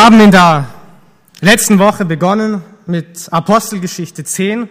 Wir 0.00 0.06
haben 0.06 0.20
in 0.20 0.30
der 0.30 0.66
letzten 1.42 1.78
Woche 1.78 2.06
begonnen 2.06 2.62
mit 2.86 3.30
Apostelgeschichte 3.30 4.24
10. 4.24 4.66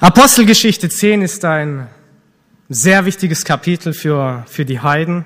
Apostelgeschichte 0.00 0.88
10 0.88 1.22
ist 1.22 1.44
ein 1.44 1.86
sehr 2.68 3.04
wichtiges 3.04 3.44
Kapitel 3.44 3.92
für, 3.92 4.44
für 4.48 4.64
die 4.64 4.80
Heiden. 4.80 5.24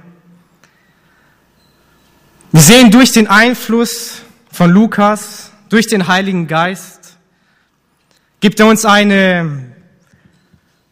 Wir 2.53 2.61
sehen 2.61 2.91
durch 2.91 3.13
den 3.13 3.27
Einfluss 3.27 4.21
von 4.53 4.71
Lukas, 4.71 5.51
durch 5.71 5.87
den 5.87 6.09
Heiligen 6.09 6.47
Geist, 6.47 7.17
gibt 8.41 8.61
er 8.61 8.67
uns 8.67 8.85
einen 8.85 9.75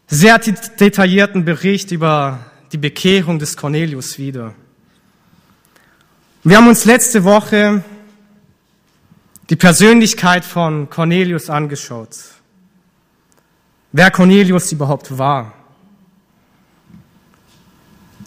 sehr 0.07 0.39
detaillierten 0.39 1.45
Bericht 1.45 1.93
über 1.93 2.39
die 2.73 2.79
Bekehrung 2.79 3.39
des 3.39 3.55
Cornelius 3.55 4.19
wieder. 4.19 4.55
Wir 6.49 6.57
haben 6.57 6.69
uns 6.69 6.87
letzte 6.87 7.25
Woche 7.25 7.85
die 9.51 9.57
Persönlichkeit 9.57 10.47
von 10.47 10.89
Cornelius 10.89 11.51
angeschaut. 11.51 12.17
Wer 13.93 14.11
Cornelius 14.11 14.73
überhaupt 14.73 15.19
war. 15.19 15.53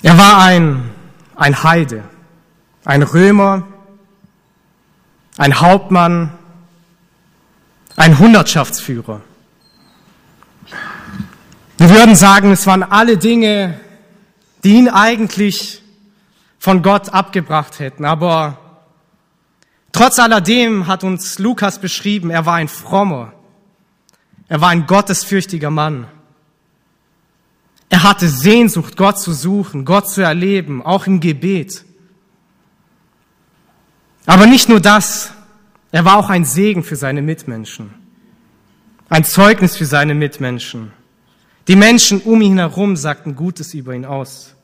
Er 0.04 0.20
war 0.20 0.38
ein, 0.38 0.92
ein 1.36 1.64
Heide, 1.64 2.04
ein 2.86 3.02
Römer, 3.02 3.68
ein 5.38 5.60
Hauptmann, 5.60 6.32
ein 7.96 8.20
Hundertschaftsführer. 8.20 9.22
Wir 11.80 11.90
würden 11.90 12.16
sagen, 12.16 12.52
es 12.52 12.68
waren 12.68 12.84
alle 12.84 13.18
Dinge, 13.18 13.80
die 14.64 14.74
ihn 14.74 14.90
eigentlich 14.90 15.81
von 16.62 16.84
Gott 16.84 17.10
abgebracht 17.10 17.80
hätten. 17.80 18.06
Aber 18.06 18.60
trotz 19.92 20.20
alledem 20.20 20.86
hat 20.86 21.04
uns 21.04 21.40
Lukas 21.40 21.82
beschrieben, 21.82 22.30
er 22.30 22.46
war 22.46 22.54
ein 22.54 22.68
frommer, 22.68 23.34
er 24.48 24.62
war 24.62 24.70
ein 24.70 24.86
gottesfürchtiger 24.86 25.72
Mann. 25.72 26.08
Er 27.90 28.04
hatte 28.04 28.30
Sehnsucht, 28.30 28.96
Gott 28.96 29.20
zu 29.20 29.34
suchen, 29.34 29.86
Gott 29.86 30.08
zu 30.08 30.22
erleben, 30.22 30.86
auch 30.86 31.08
im 31.08 31.20
Gebet. 31.20 31.84
Aber 34.28 34.46
nicht 34.46 34.70
nur 34.70 34.80
das, 34.80 35.32
er 35.92 36.06
war 36.06 36.18
auch 36.18 36.30
ein 36.30 36.46
Segen 36.46 36.84
für 36.84 36.96
seine 36.96 37.24
Mitmenschen, 37.24 37.92
ein 39.10 39.24
Zeugnis 39.24 39.78
für 39.78 39.86
seine 39.86 40.14
Mitmenschen. 40.14 40.94
Die 41.68 41.76
Menschen 41.76 42.22
um 42.22 42.40
ihn 42.40 42.60
herum 42.60 42.96
sagten 42.96 43.36
Gutes 43.36 43.74
über 43.74 43.96
ihn 43.96 44.06
aus. 44.06 44.56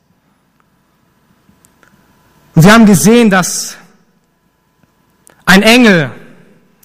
Und 2.58 2.64
wir 2.64 2.72
haben 2.72 2.86
gesehen, 2.86 3.30
dass 3.30 3.76
ein 5.46 5.62
Engel 5.62 6.10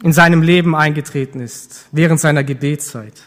in 0.04 0.14
seinem 0.14 0.44
Leben 0.44 0.76
eingetreten 0.76 1.40
ist 1.40 1.88
während 1.92 2.20
seiner 2.20 2.44
Gebetszeit, 2.44 3.24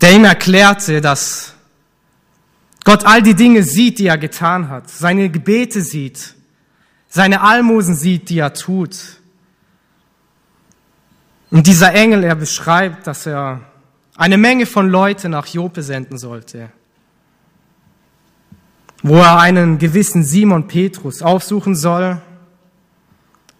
der 0.00 0.10
ihm 0.10 0.24
erklärte, 0.24 1.00
dass 1.00 1.54
Gott 2.82 3.06
all 3.06 3.22
die 3.22 3.36
Dinge 3.36 3.62
sieht, 3.62 4.00
die 4.00 4.08
er 4.08 4.18
getan 4.18 4.68
hat, 4.68 4.90
seine 4.90 5.30
Gebete 5.30 5.82
sieht, 5.82 6.34
seine 7.08 7.42
Almosen 7.42 7.94
sieht, 7.94 8.28
die 8.28 8.40
er 8.40 8.52
tut. 8.52 9.20
Und 11.52 11.68
dieser 11.68 11.94
Engel, 11.94 12.24
er 12.24 12.34
beschreibt, 12.34 13.06
dass 13.06 13.24
er 13.24 13.60
eine 14.16 14.36
Menge 14.36 14.66
von 14.66 14.90
Leuten 14.90 15.30
nach 15.30 15.46
Jope 15.46 15.84
senden 15.84 16.18
sollte 16.18 16.72
wo 19.02 19.16
er 19.16 19.38
einen 19.38 19.78
gewissen 19.78 20.24
Simon 20.24 20.66
Petrus 20.66 21.22
aufsuchen 21.22 21.74
soll 21.74 22.20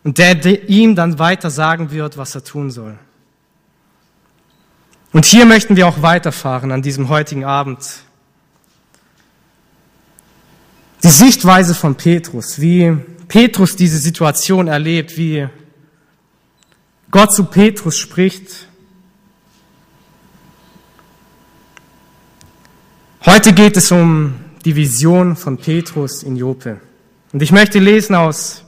und 0.04 0.18
der 0.18 0.68
ihm 0.68 0.94
dann 0.94 1.18
weiter 1.18 1.50
sagen 1.50 1.90
wird, 1.90 2.16
was 2.16 2.34
er 2.34 2.44
tun 2.44 2.70
soll. 2.70 2.98
Und 5.12 5.24
hier 5.24 5.46
möchten 5.46 5.76
wir 5.76 5.86
auch 5.88 6.02
weiterfahren 6.02 6.72
an 6.72 6.82
diesem 6.82 7.08
heutigen 7.08 7.44
Abend. 7.44 7.78
Die 11.02 11.08
Sichtweise 11.08 11.74
von 11.74 11.94
Petrus, 11.94 12.60
wie 12.60 12.96
Petrus 13.28 13.76
diese 13.76 13.98
Situation 13.98 14.68
erlebt, 14.68 15.16
wie 15.16 15.48
Gott 17.10 17.32
zu 17.32 17.44
Petrus 17.44 17.96
spricht. 17.96 18.68
Heute 23.24 23.52
geht 23.52 23.76
es 23.76 23.90
um 23.90 24.34
die 24.66 24.74
Vision 24.74 25.36
von 25.36 25.58
Petrus 25.58 26.24
in 26.24 26.34
Jope. 26.34 26.80
Und 27.32 27.40
ich 27.40 27.52
möchte 27.52 27.78
lesen 27.78 28.16
aus 28.16 28.64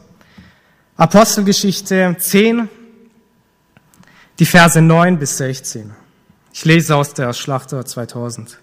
Apostelgeschichte 0.97 2.15
10, 2.17 2.69
die 4.39 4.47
Verse 4.47 4.81
9 4.81 5.19
bis 5.19 5.39
16. 5.39 5.91
Ich 6.53 6.65
lese 6.65 6.95
aus 6.95 7.15
der 7.15 7.33
Schlachter 7.33 7.85
2000. 7.85 8.61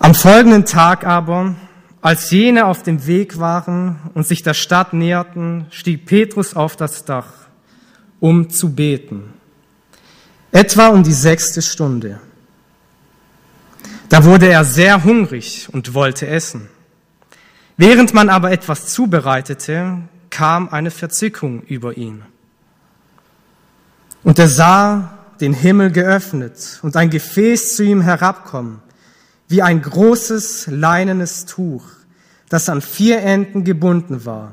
Am 0.00 0.16
folgenden 0.16 0.64
Tag 0.64 1.06
aber, 1.06 1.54
als 2.00 2.32
jene 2.32 2.66
auf 2.66 2.82
dem 2.82 3.06
Weg 3.06 3.38
waren 3.38 4.00
und 4.14 4.26
sich 4.26 4.42
der 4.42 4.54
Stadt 4.54 4.94
näherten, 4.94 5.66
stieg 5.70 6.06
Petrus 6.06 6.54
auf 6.54 6.74
das 6.74 7.04
Dach, 7.04 7.28
um 8.18 8.50
zu 8.50 8.74
beten. 8.74 9.32
Etwa 10.50 10.88
um 10.88 11.04
die 11.04 11.12
sechste 11.12 11.62
Stunde. 11.62 12.18
Da 14.08 14.24
wurde 14.24 14.48
er 14.48 14.64
sehr 14.64 15.04
hungrig 15.04 15.68
und 15.72 15.94
wollte 15.94 16.26
essen. 16.26 16.68
Während 17.76 18.14
man 18.14 18.28
aber 18.28 18.52
etwas 18.52 18.86
zubereitete, 18.88 19.98
kam 20.30 20.68
eine 20.68 20.90
Verzückung 20.90 21.62
über 21.62 21.96
ihn. 21.96 22.22
Und 24.22 24.38
er 24.38 24.48
sah 24.48 25.18
den 25.40 25.52
Himmel 25.52 25.90
geöffnet 25.90 26.78
und 26.82 26.96
ein 26.96 27.10
Gefäß 27.10 27.76
zu 27.76 27.82
ihm 27.82 28.00
herabkommen, 28.00 28.80
wie 29.48 29.62
ein 29.62 29.82
großes 29.82 30.68
leinenes 30.68 31.46
Tuch, 31.46 31.84
das 32.48 32.68
an 32.68 32.80
vier 32.80 33.20
Enden 33.20 33.64
gebunden 33.64 34.24
war 34.24 34.52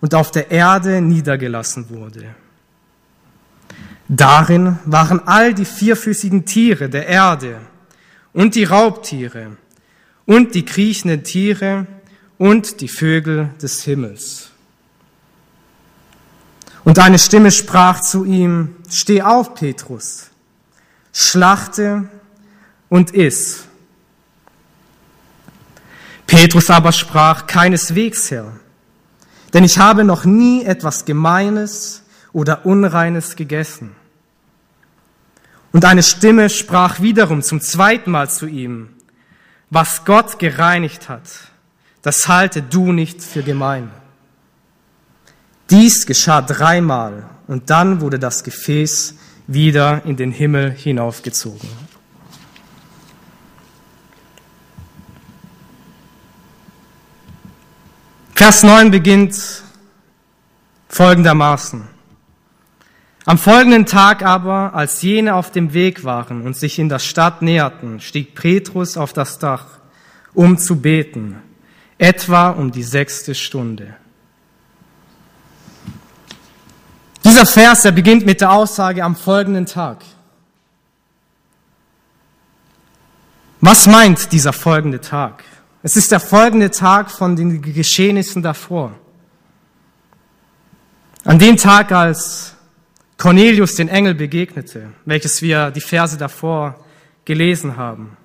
und 0.00 0.14
auf 0.14 0.30
der 0.30 0.50
Erde 0.50 1.00
niedergelassen 1.00 1.90
wurde. 1.90 2.34
Darin 4.08 4.78
waren 4.84 5.26
all 5.26 5.54
die 5.54 5.64
vierfüßigen 5.64 6.44
Tiere 6.44 6.88
der 6.88 7.06
Erde, 7.06 7.60
und 8.32 8.54
die 8.54 8.64
Raubtiere 8.64 9.56
und 10.26 10.54
die 10.54 10.64
kriechenden 10.64 11.24
Tiere 11.24 11.86
und 12.38 12.80
die 12.80 12.88
Vögel 12.88 13.50
des 13.60 13.82
Himmels. 13.82 14.50
Und 16.84 16.98
eine 16.98 17.18
Stimme 17.18 17.50
sprach 17.50 18.00
zu 18.00 18.24
ihm, 18.24 18.76
Steh 18.88 19.22
auf, 19.22 19.54
Petrus, 19.54 20.30
schlachte 21.12 22.08
und 22.88 23.12
iss. 23.12 23.64
Petrus 26.26 26.70
aber 26.70 26.92
sprach, 26.92 27.46
keineswegs, 27.46 28.30
Herr, 28.30 28.52
denn 29.52 29.64
ich 29.64 29.78
habe 29.78 30.04
noch 30.04 30.24
nie 30.24 30.64
etwas 30.64 31.04
Gemeines 31.04 32.02
oder 32.32 32.64
Unreines 32.64 33.36
gegessen. 33.36 33.94
Und 35.72 35.84
eine 35.84 36.02
Stimme 36.02 36.50
sprach 36.50 37.00
wiederum 37.00 37.42
zum 37.42 37.60
zweiten 37.60 38.10
Mal 38.10 38.28
zu 38.28 38.46
ihm, 38.46 38.90
was 39.70 40.04
Gott 40.04 40.38
gereinigt 40.38 41.08
hat, 41.08 41.22
das 42.02 42.26
halte 42.28 42.62
du 42.62 42.92
nicht 42.92 43.22
für 43.22 43.42
gemein. 43.42 43.90
Dies 45.70 46.06
geschah 46.06 46.42
dreimal 46.42 47.28
und 47.46 47.70
dann 47.70 48.00
wurde 48.00 48.18
das 48.18 48.42
Gefäß 48.42 49.14
wieder 49.46 50.04
in 50.04 50.16
den 50.16 50.32
Himmel 50.32 50.72
hinaufgezogen. 50.72 51.68
Vers 58.34 58.62
9 58.62 58.90
beginnt 58.90 59.62
folgendermaßen. 60.88 61.99
Am 63.26 63.36
folgenden 63.36 63.84
Tag 63.84 64.24
aber, 64.24 64.74
als 64.74 65.02
jene 65.02 65.34
auf 65.34 65.50
dem 65.50 65.74
Weg 65.74 66.04
waren 66.04 66.42
und 66.42 66.56
sich 66.56 66.78
in 66.78 66.88
der 66.88 66.98
Stadt 66.98 67.42
näherten, 67.42 68.00
stieg 68.00 68.34
Petrus 68.34 68.96
auf 68.96 69.12
das 69.12 69.38
Dach, 69.38 69.66
um 70.32 70.56
zu 70.56 70.80
beten, 70.80 71.36
etwa 71.98 72.50
um 72.50 72.72
die 72.72 72.82
sechste 72.82 73.34
Stunde. 73.34 73.94
Dieser 77.22 77.44
Vers, 77.44 77.82
der 77.82 77.92
beginnt 77.92 78.24
mit 78.24 78.40
der 78.40 78.52
Aussage 78.52 79.04
am 79.04 79.14
folgenden 79.14 79.66
Tag. 79.66 79.98
Was 83.60 83.86
meint 83.86 84.32
dieser 84.32 84.54
folgende 84.54 85.02
Tag? 85.02 85.44
Es 85.82 85.96
ist 85.96 86.10
der 86.12 86.20
folgende 86.20 86.70
Tag 86.70 87.10
von 87.10 87.36
den 87.36 87.60
Geschehnissen 87.60 88.42
davor. 88.42 88.94
An 91.24 91.38
dem 91.38 91.58
Tag, 91.58 91.92
als 91.92 92.54
Cornelius 93.20 93.74
den 93.74 93.88
Engel 93.88 94.14
begegnete, 94.14 94.94
welches 95.04 95.42
wir 95.42 95.70
die 95.70 95.82
Verse 95.82 96.16
davor 96.16 96.82
gelesen 97.26 97.76
haben. 97.76 98.16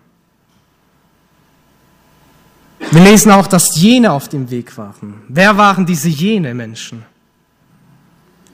Wir 2.91 3.01
lesen 3.01 3.29
auch, 3.33 3.47
dass 3.47 3.75
jene 3.75 4.13
auf 4.13 4.29
dem 4.29 4.49
Weg 4.49 4.77
waren. 4.77 5.21
Wer 5.27 5.57
waren 5.57 5.85
diese 5.85 6.07
jene 6.07 6.53
Menschen? 6.53 7.03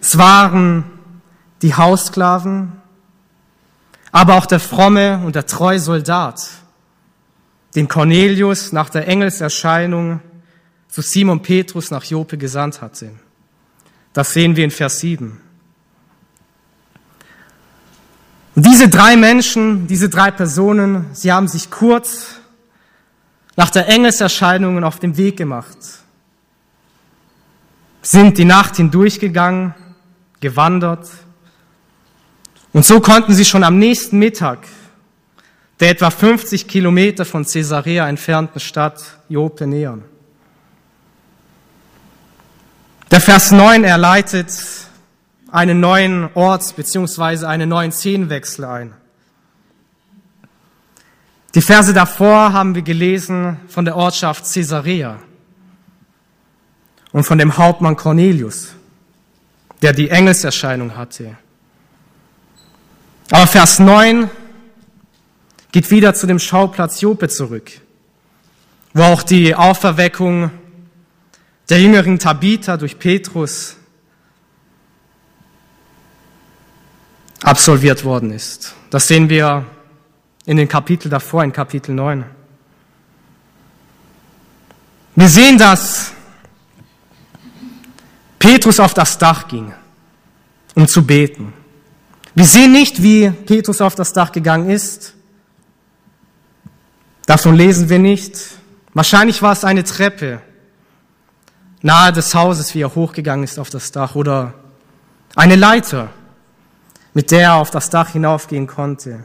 Es 0.02 0.18
waren 0.18 0.86
die 1.62 1.76
Haussklaven, 1.76 2.72
aber 4.12 4.34
auch 4.34 4.48
der 4.48 4.60
fromme 4.60 5.22
und 5.24 5.36
der 5.36 5.46
treue 5.46 5.80
Soldat, 5.80 6.42
den 7.76 7.88
Cornelius 7.88 8.72
nach 8.72 8.90
der 8.90 9.08
Engelserscheinung 9.08 10.22
zu 10.88 11.04
Simon 11.04 11.44
Petrus 11.44 11.92
nach 11.92 12.04
Jope 12.04 12.40
gesandt 12.40 12.82
hatte. 12.82 13.12
Das 14.12 14.34
sehen 14.34 14.56
wir 14.56 14.66
in 14.66 14.72
Vers 14.72 15.02
7. 15.02 15.51
Und 18.56 18.66
diese 18.66 18.90
drei 18.90 19.16
Menschen, 19.16 19.88
diese 19.88 20.10
drei 20.10 20.32
Personen, 20.32 21.08
sie 21.14 21.32
haben 21.32 21.48
sich 21.48 21.70
kurz 21.72 22.36
nach 23.56 23.70
der 23.70 23.88
Engelserscheinung 23.88 24.84
auf 24.84 25.00
den 25.00 25.18
Weg 25.18 25.38
gemacht, 25.38 25.78
sind 28.02 28.38
die 28.38 28.46
Nacht 28.46 28.78
hindurchgegangen, 28.78 29.74
gewandert, 30.40 31.08
und 32.74 32.86
so 32.86 33.02
konnten 33.02 33.34
sie 33.34 33.46
schon 33.46 33.64
am 33.64 33.78
nächsten 33.78 34.18
Mittag 34.18 34.60
der 35.80 35.90
etwa 35.90 36.12
50 36.12 36.68
Kilometer 36.68 37.26
von 37.26 37.44
Caesarea 37.44 38.08
entfernten 38.08 38.60
Stadt 38.60 39.02
Jope 39.30 39.66
nähern. 39.66 40.04
Der 43.10 43.20
Vers 43.20 43.52
9 43.52 43.84
erleitet 43.84 44.52
einen 45.52 45.80
neuen 45.80 46.30
Ort 46.34 46.76
bzw. 46.76 47.46
einen 47.46 47.70
neuen 47.70 47.92
Szenenwechsel 47.92 48.66
ein. 48.66 48.94
Die 51.54 51.62
Verse 51.62 51.94
davor 51.94 52.54
haben 52.54 52.76
wir 52.76 52.82
gelesen 52.82 53.58
von 53.68 53.84
der 53.84 53.98
Ortschaft 53.98 54.52
Caesarea 54.52 55.20
und 57.12 57.26
von 57.26 57.38
dem 57.38 57.58
Hauptmann 57.58 57.98
Cornelius, 57.98 58.70
der 59.82 59.92
die 59.92 60.10
Engelserscheinung 60.10 60.96
hatte. 60.96 61.38
Aber 63.30 63.48
Vers 63.48 63.80
9 63.80 64.30
geht 65.74 65.92
wieder 65.92 66.14
zu 66.14 66.28
dem 66.28 66.40
Schauplatz 66.40 67.02
Jope 67.02 67.28
zurück, 67.28 67.72
wo 68.94 69.04
auch 69.04 69.24
die 69.24 69.54
Auferweckung 69.54 70.52
der 71.70 71.82
jüngeren 71.82 72.18
Tabitha 72.18 72.78
durch 72.78 72.98
Petrus 72.98 73.76
absolviert 77.44 78.04
worden 78.04 78.32
ist. 78.32 78.74
Das 78.90 79.08
sehen 79.08 79.30
wir 79.30 79.66
in 80.46 80.58
den 80.58 80.68
Kapitel 80.68 81.10
davor, 81.10 81.44
in 81.44 81.52
Kapitel 81.52 81.94
9. 81.94 82.26
Wir 85.16 85.28
sehen, 85.28 85.58
dass 85.58 86.14
Petrus 88.40 88.80
auf 88.80 88.94
das 88.94 89.18
Dach 89.18 89.48
ging, 89.48 89.74
um 90.76 90.88
zu 90.88 91.06
beten. 91.06 91.54
Wir 92.34 92.46
sehen 92.46 92.72
nicht, 92.72 93.04
wie 93.04 93.30
Petrus 93.30 93.82
auf 93.82 93.96
das 93.96 94.14
Dach 94.14 94.32
gegangen 94.32 94.70
ist. 94.70 95.14
Davon 97.26 97.56
lesen 97.56 97.90
wir 97.90 98.00
nicht. 98.00 98.38
Wahrscheinlich 98.94 99.42
war 99.42 99.52
es 99.52 99.64
eine 99.64 99.84
Treppe 99.84 100.42
nahe 101.82 102.12
des 102.12 102.34
Hauses, 102.36 102.74
wie 102.76 102.82
er 102.82 102.94
hochgegangen 102.94 103.44
ist 103.44 103.60
auf 103.60 103.70
das 103.70 103.92
Dach, 103.92 104.16
oder 104.16 104.54
eine 105.36 105.56
Leiter, 105.56 106.10
mit 107.14 107.32
der 107.32 107.42
er 107.42 107.54
auf 107.56 107.72
das 107.72 107.90
Dach 107.90 108.10
hinaufgehen 108.10 108.68
konnte. 108.68 109.24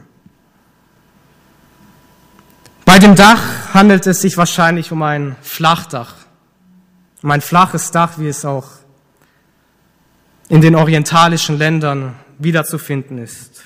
Bei 2.85 2.99
dem 2.99 3.15
Dach 3.15 3.73
handelt 3.73 4.07
es 4.07 4.21
sich 4.21 4.37
wahrscheinlich 4.37 4.91
um 4.91 5.03
ein 5.03 5.35
Flachdach, 5.41 6.13
um 7.21 7.31
ein 7.31 7.41
flaches 7.41 7.91
Dach, 7.91 8.17
wie 8.17 8.27
es 8.27 8.45
auch 8.45 8.67
in 10.49 10.61
den 10.61 10.75
orientalischen 10.75 11.57
Ländern 11.57 12.15
wiederzufinden 12.39 13.17
ist. 13.17 13.63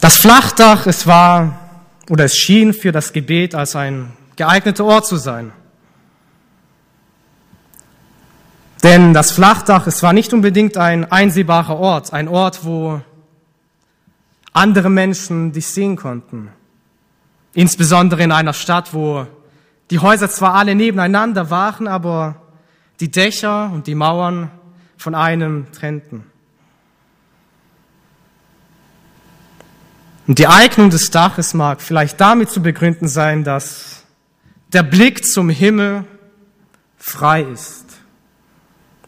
Das 0.00 0.16
Flachdach, 0.16 0.86
es 0.86 1.06
war 1.06 1.58
oder 2.10 2.24
es 2.24 2.36
schien 2.36 2.74
für 2.74 2.92
das 2.92 3.12
Gebet 3.12 3.54
als 3.54 3.76
ein 3.76 4.12
geeigneter 4.36 4.84
Ort 4.84 5.06
zu 5.06 5.16
sein. 5.16 5.52
Denn 8.82 9.14
das 9.14 9.30
Flachdach, 9.30 9.86
es 9.86 10.02
war 10.02 10.12
nicht 10.12 10.32
unbedingt 10.32 10.76
ein 10.76 11.10
einsehbarer 11.10 11.76
Ort, 11.76 12.12
ein 12.12 12.26
Ort, 12.26 12.64
wo 12.64 13.00
andere 14.52 14.90
Menschen 14.90 15.52
dich 15.52 15.68
sehen 15.68 15.96
konnten. 15.96 16.50
Insbesondere 17.54 18.22
in 18.22 18.32
einer 18.32 18.52
Stadt, 18.52 18.92
wo 18.92 19.26
die 19.90 19.98
Häuser 19.98 20.28
zwar 20.28 20.54
alle 20.54 20.74
nebeneinander 20.74 21.50
waren, 21.50 21.86
aber 21.86 22.36
die 23.00 23.10
Dächer 23.10 23.70
und 23.72 23.86
die 23.86 23.94
Mauern 23.94 24.50
von 24.96 25.14
einem 25.14 25.70
trennten. 25.72 26.24
Und 30.26 30.38
die 30.38 30.46
Eignung 30.46 30.90
des 30.90 31.10
Daches 31.10 31.52
mag 31.52 31.82
vielleicht 31.82 32.20
damit 32.20 32.50
zu 32.50 32.62
begründen 32.62 33.08
sein, 33.08 33.44
dass 33.44 34.04
der 34.72 34.82
Blick 34.82 35.24
zum 35.24 35.50
Himmel 35.50 36.04
frei 36.96 37.42
ist. 37.42 37.91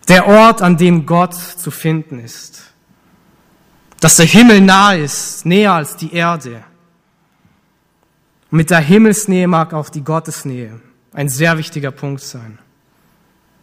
Der 0.09 0.27
Ort, 0.27 0.62
an 0.62 0.77
dem 0.77 1.06
Gott 1.06 1.35
zu 1.35 1.71
finden 1.71 2.19
ist. 2.19 2.62
Dass 4.01 4.17
der 4.17 4.27
Himmel 4.27 4.61
nahe 4.61 4.99
ist, 4.99 5.47
näher 5.47 5.73
als 5.73 5.97
die 5.97 6.12
Erde. 6.12 6.62
Mit 8.51 8.71
der 8.71 8.81
Himmelsnähe 8.81 9.49
mag 9.49 9.73
auch 9.73 9.89
die 9.89 10.05
Gottesnähe 10.05 10.81
ein 11.15 11.29
sehr 11.29 11.56
wichtiger 11.56 11.93
Punkt 11.93 12.21
sein. 12.21 12.59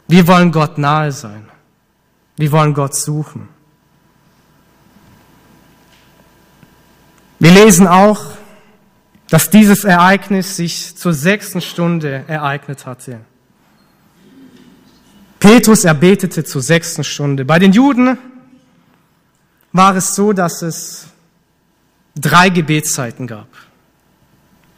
Wir 0.08 0.28
wollen 0.28 0.52
Gott 0.52 0.78
nahe 0.78 1.12
sein. 1.12 1.48
Wir 2.38 2.52
wollen 2.52 2.74
Gott 2.74 2.96
suchen. 2.96 3.50
Wir 7.40 7.52
lesen 7.52 7.88
auch, 7.88 8.32
dass 9.30 9.50
dieses 9.50 9.84
Ereignis 9.84 10.56
sich 10.56 10.98
zur 10.98 11.14
sechsten 11.14 11.62
Stunde 11.62 12.26
ereignet 12.28 12.86
hatte. 12.86 13.22
Petrus 15.42 15.86
erbetete 15.86 16.44
zur 16.44 16.62
sechsten 16.62 17.04
Stunde. 17.04 17.46
Bei 17.46 17.58
den 17.58 17.74
Juden 17.74 18.16
war 19.74 19.96
es 19.96 20.14
so, 20.14 20.34
dass 20.34 20.62
es 20.62 21.08
drei 22.16 22.50
Gebetszeiten 22.50 23.26
gab. 23.26 23.48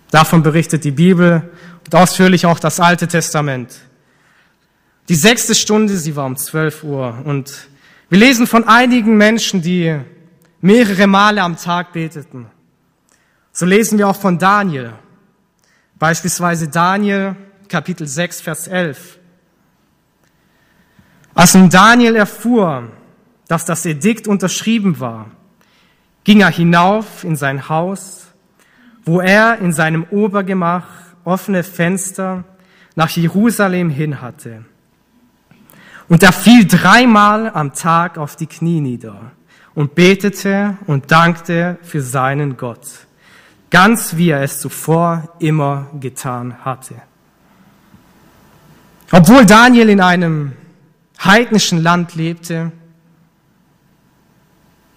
Davon 0.10 0.42
berichtet 0.42 0.86
die 0.86 0.92
Bibel 0.92 1.52
und 1.84 1.94
ausführlich 1.94 2.46
auch 2.46 2.60
das 2.60 2.80
Alte 2.80 3.10
Testament. 3.10 3.76
Die 5.10 5.16
sechste 5.16 5.54
Stunde, 5.54 5.98
sie 5.98 6.16
war 6.16 6.26
um 6.26 6.38
12 6.38 6.84
Uhr. 6.86 7.22
Und 7.26 7.68
wir 8.08 8.20
lesen 8.20 8.48
von 8.48 8.66
einigen 8.66 9.18
Menschen, 9.18 9.62
die 9.62 10.00
mehrere 10.62 11.08
Male 11.08 11.42
am 11.42 11.58
Tag 11.58 11.92
beteten. 11.92 12.46
So 13.52 13.66
lesen 13.66 13.98
wir 13.98 14.08
auch 14.08 14.16
von 14.16 14.40
Daniel. 14.40 14.94
Beispielsweise 16.00 16.70
Daniel, 16.70 17.36
Kapitel 17.68 18.08
6, 18.08 18.40
Vers 18.40 18.68
11. 18.68 19.20
Als 21.36 21.56
nun 21.56 21.70
Daniel 21.70 22.16
erfuhr, 22.16 22.90
dass 23.48 23.66
das 23.66 23.86
Edikt 23.86 24.28
unterschrieben 24.28 25.00
war, 25.00 25.32
ging 26.24 26.42
er 26.42 26.50
hinauf 26.50 27.24
in 27.24 27.36
sein 27.36 27.70
Haus, 27.70 28.28
wo 29.06 29.20
er 29.20 29.60
in 29.60 29.74
seinem 29.74 30.06
Obergemach 30.06 30.86
offene 31.24 31.64
Fenster 31.64 32.44
nach 32.96 33.10
Jerusalem 33.10 33.90
hin 33.90 34.22
hatte. 34.22 34.64
Und 36.08 36.22
er 36.24 36.32
fiel 36.32 36.68
dreimal 36.68 37.50
am 37.50 37.74
Tag 37.74 38.18
auf 38.18 38.36
die 38.36 38.48
Knie 38.48 38.82
nieder 38.82 39.32
und 39.74 39.96
betete 39.96 40.78
und 40.86 41.12
dankte 41.12 41.78
für 41.82 42.02
seinen 42.02 42.58
Gott, 42.58 42.88
ganz 43.72 44.16
wie 44.16 44.30
er 44.30 44.44
es 44.44 44.60
zuvor 44.60 45.30
immer 45.40 45.88
getan 46.00 46.64
hatte. 46.64 46.96
Obwohl 49.12 49.46
Daniel 49.46 49.90
in 49.90 50.02
einem 50.02 50.54
heidnischen 51.24 51.82
Land 51.82 52.16
lebte, 52.16 52.72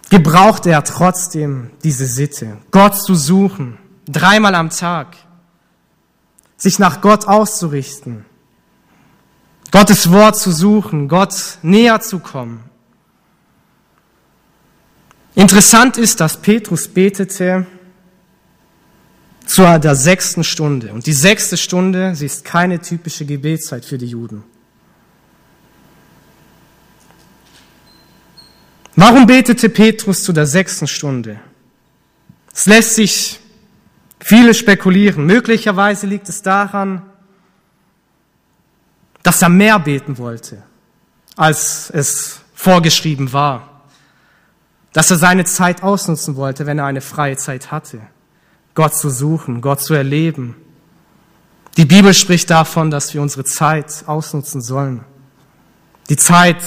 gebrauchte 0.09 0.71
er 0.71 0.83
trotzdem 0.83 1.71
diese 1.83 2.05
Sitte, 2.05 2.57
Gott 2.71 2.95
zu 2.95 3.15
suchen, 3.15 3.77
dreimal 4.07 4.55
am 4.55 4.69
Tag, 4.69 5.15
sich 6.57 6.79
nach 6.79 7.01
Gott 7.01 7.27
auszurichten 7.27 8.25
Gottes 9.71 10.09
Wort 10.11 10.37
zu 10.37 10.51
suchen, 10.51 11.07
Gott 11.07 11.59
näher 11.61 11.99
zu 11.99 12.19
kommen. 12.19 12.63
Interessant 15.35 15.97
ist, 15.97 16.19
dass 16.19 16.37
Petrus 16.37 16.87
betete 16.87 17.67
zu 19.45 19.61
der 19.61 19.95
sechsten 19.95 20.43
Stunde. 20.43 20.93
Und 20.93 21.05
die 21.05 21.13
sechste 21.13 21.57
Stunde, 21.57 22.15
sie 22.15 22.25
ist 22.25 22.43
keine 22.43 22.79
typische 22.79 23.25
Gebetszeit 23.25 23.85
für 23.85 23.97
die 23.97 24.07
Juden. 24.07 24.43
Warum 28.97 29.25
betete 29.25 29.69
Petrus 29.69 30.23
zu 30.23 30.33
der 30.33 30.45
sechsten 30.45 30.87
Stunde? 30.87 31.39
Es 32.53 32.65
lässt 32.65 32.95
sich 32.95 33.39
Viele 34.19 34.53
spekulieren. 34.53 35.25
Möglicherweise 35.25 36.07
liegt 36.07 36.27
es 36.29 36.41
daran, 36.41 37.01
dass 39.23 39.41
er 39.41 39.49
mehr 39.49 39.79
beten 39.79 40.17
wollte, 40.17 40.63
als 41.35 41.89
es 41.91 42.39
vorgeschrieben 42.53 43.31
war. 43.31 43.83
Dass 44.93 45.11
er 45.11 45.17
seine 45.17 45.45
Zeit 45.45 45.83
ausnutzen 45.83 46.35
wollte, 46.35 46.65
wenn 46.65 46.79
er 46.79 46.85
eine 46.85 47.01
freie 47.01 47.37
Zeit 47.37 47.71
hatte. 47.71 48.01
Gott 48.73 48.95
zu 48.95 49.09
suchen, 49.09 49.61
Gott 49.61 49.81
zu 49.81 49.93
erleben. 49.93 50.55
Die 51.77 51.85
Bibel 51.85 52.13
spricht 52.13 52.49
davon, 52.49 52.89
dass 52.89 53.13
wir 53.13 53.21
unsere 53.21 53.43
Zeit 53.43 54.03
ausnutzen 54.07 54.61
sollen. 54.61 55.03
Die 56.09 56.17
Zeit 56.17 56.61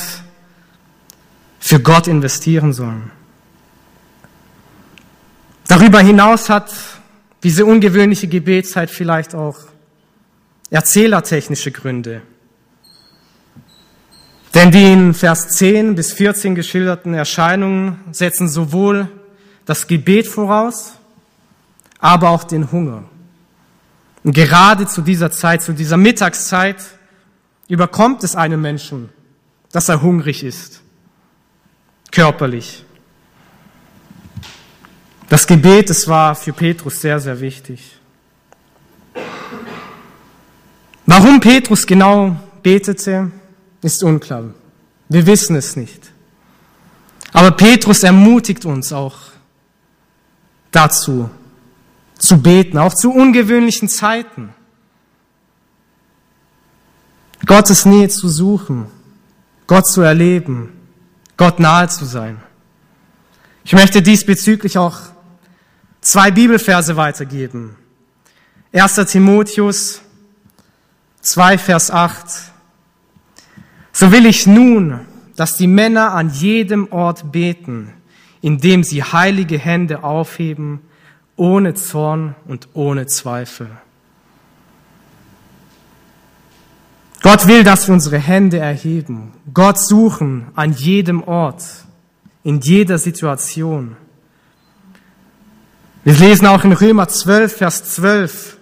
für 1.61 1.79
Gott 1.79 2.09
investieren 2.09 2.73
sollen. 2.73 3.13
Darüber 5.69 6.01
hinaus 6.01 6.49
hat 6.49 6.73
diese 7.45 7.65
ungewöhnliche 7.65 8.27
Gebetszeit 8.27 8.91
vielleicht 8.91 9.37
auch 9.37 9.57
erzählertechnische 10.71 11.71
Gründe. 11.71 12.23
Denn 14.55 14.73
die 14.73 14.93
in 14.93 15.15
Vers 15.15 15.51
10 15.51 15.95
bis 15.95 16.13
14 16.13 16.57
geschilderten 16.57 17.15
Erscheinungen 17.15 18.01
setzen 18.11 18.49
sowohl 18.49 19.09
das 19.65 19.87
Gebet 19.87 20.27
voraus, 20.27 20.95
aber 22.01 22.31
auch 22.31 22.43
den 22.43 22.73
Hunger. 22.73 23.05
Und 24.25 24.33
gerade 24.35 24.87
zu 24.87 25.03
dieser 25.03 25.31
Zeit, 25.31 25.63
zu 25.63 25.73
dieser 25.73 25.97
Mittagszeit, 25.97 26.83
überkommt 27.69 28.25
es 28.25 28.35
einem 28.35 28.61
Menschen, 28.61 29.11
dass 29.71 29.89
er 29.89 30.03
hungrig 30.03 30.43
ist, 30.43 30.83
körperlich. 32.11 32.85
Das 35.29 35.47
Gebet, 35.47 35.91
es 35.91 36.09
war 36.09 36.35
für 36.35 36.53
Petrus 36.53 37.01
sehr, 37.01 37.21
sehr 37.21 37.39
wichtig. 37.41 37.97
Warum 41.07 41.41
Petrus 41.41 41.87
genau 41.87 42.37
betete, 42.63 43.31
ist 43.83 44.03
unklar. 44.03 44.45
Wir 45.09 45.27
wissen 45.27 45.57
es 45.57 45.77
nicht. 45.77 46.13
Aber 47.33 47.53
Petrus 47.53 48.03
ermutigt 48.03 48.65
uns 48.65 48.93
auch 48.93 49.17
dazu, 50.71 51.31
zu 52.19 52.43
beten, 52.43 52.79
auch 52.79 52.95
zu 52.95 53.13
ungewöhnlichen 53.13 53.89
Zeiten. 53.89 54.53
Gottes 57.47 57.85
Nähe 57.87 58.09
zu 58.09 58.29
suchen, 58.29 58.87
Gott 59.67 59.87
zu 59.87 60.03
erleben, 60.03 60.80
Gott 61.41 61.59
nahe 61.59 61.89
zu 61.89 62.05
sein. 62.05 62.39
Ich 63.65 63.73
möchte 63.73 64.03
diesbezüglich 64.03 64.77
auch 64.77 64.99
zwei 66.03 66.31
Bibelverse 66.31 66.99
weitergeben. 66.99 67.77
1. 68.75 68.97
Timotheus 69.07 70.03
2, 71.23 71.57
Vers 71.57 71.91
8. 71.91 72.27
So 73.91 74.13
will 74.13 74.27
ich 74.27 74.47
nun, 74.47 75.01
dass 75.35 75.57
die 75.57 75.67
Männer 75.67 76.13
an 76.13 76.29
jedem 76.29 76.93
Ort 76.93 77.33
beten, 77.33 77.95
indem 78.43 78.85
sie 78.85 79.03
heilige 79.03 79.57
Hände 79.57 80.05
aufheben, 80.05 80.83
ohne 81.37 81.73
Zorn 81.73 82.35
und 82.45 82.69
ohne 82.75 83.07
Zweifel. 83.07 83.71
Gott 87.23 87.47
will, 87.47 87.65
dass 87.65 87.87
wir 87.87 87.95
unsere 87.95 88.19
Hände 88.19 88.59
erheben, 88.59 89.33
Gott 89.53 89.79
suchen 89.79 90.49
an 90.55 90.73
jedem 90.73 91.23
Ort, 91.23 91.65
in 92.43 92.61
jeder 92.61 92.99
Situation. 92.99 93.97
Wir 96.03 96.15
lesen 96.15 96.47
auch 96.47 96.65
in 96.65 96.73
Römer 96.73 97.09
12, 97.09 97.57
Vers 97.59 97.95
12. 97.95 98.57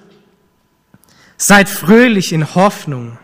Seid 1.36 1.68
fröhlich 1.68 2.32
in 2.32 2.56
Hoffnung, 2.56 3.16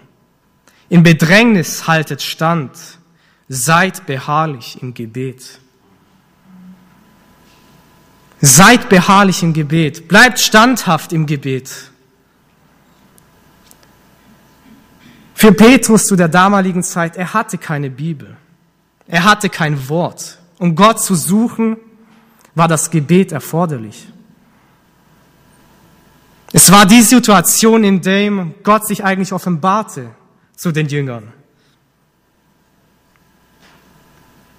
in 0.89 1.03
Bedrängnis 1.03 1.89
haltet 1.89 2.23
stand, 2.23 2.71
seid 3.49 4.07
beharrlich 4.07 4.81
im 4.81 4.95
Gebet. 4.95 5.59
Seid 8.41 8.89
beharrlich 8.89 9.43
im 9.43 9.53
Gebet, 9.53 10.07
bleibt 10.07 10.39
standhaft 10.39 11.13
im 11.13 11.27
Gebet. 11.27 11.91
Für 15.45 15.53
Petrus 15.53 16.07
zu 16.07 16.17
der 16.17 16.29
damaligen 16.29 16.83
Zeit, 16.83 17.19
er 17.19 17.35
hatte 17.35 17.59
keine 17.59 17.91
Bibel, 17.91 18.35
er 19.07 19.25
hatte 19.25 19.51
kein 19.51 19.91
Wort. 19.91 20.39
Um 20.59 20.75
Gott 20.75 21.03
zu 21.03 21.15
suchen, 21.15 21.77
war 22.55 22.67
das 22.67 22.91
Gebet 22.91 23.31
erforderlich. 23.31 24.09
Es 26.51 26.73
war 26.73 26.87
die 26.87 27.03
Situation, 27.03 27.85
in 27.85 28.01
der 28.01 28.31
Gott 28.63 28.87
sich 28.87 29.05
eigentlich 29.05 29.35
offenbarte 29.35 30.13
zu 30.57 30.73
den 30.73 30.89
Jüngern. 30.89 31.31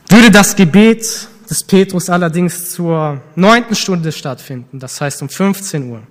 Würde 0.09 0.29
das 0.29 0.55
Gebet 0.55 1.29
des 1.49 1.63
Petrus 1.63 2.11
allerdings 2.11 2.73
zur 2.73 3.23
neunten 3.33 3.73
Stunde 3.73 4.11
stattfinden, 4.11 4.77
das 4.77 5.01
heißt 5.01 5.23
um 5.23 5.29
15 5.29 5.89
Uhr, 5.89 6.03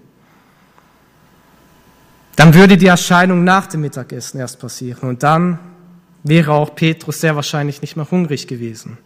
dann 2.37 2.55
würde 2.55 2.77
die 2.77 2.87
Erscheinung 2.87 3.45
nach 3.45 3.67
dem 3.67 3.83
Mittagessen 3.83 4.39
erst 4.41 4.59
passieren 4.59 5.09
und 5.09 5.23
dann 5.23 5.59
wäre 6.23 6.53
auch 6.53 6.75
Petrus 6.75 7.21
sehr 7.21 7.37
wahrscheinlich 7.37 7.81
nicht 7.81 7.97
mehr 7.97 8.11
hungrig 8.11 8.47
gewesen. 8.47 8.99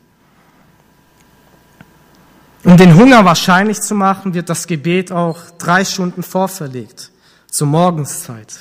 Um 2.64 2.76
den 2.76 2.94
Hunger 2.96 3.24
wahrscheinlich 3.24 3.80
zu 3.80 3.94
machen, 3.94 4.34
wird 4.34 4.48
das 4.48 4.66
Gebet 4.66 5.12
auch 5.12 5.38
drei 5.58 5.84
Stunden 5.84 6.22
vorverlegt, 6.22 7.10
zur 7.50 7.66
Morgenszeit, 7.66 8.58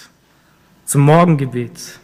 zum 0.86 1.02
Morgengebet. 1.02 2.00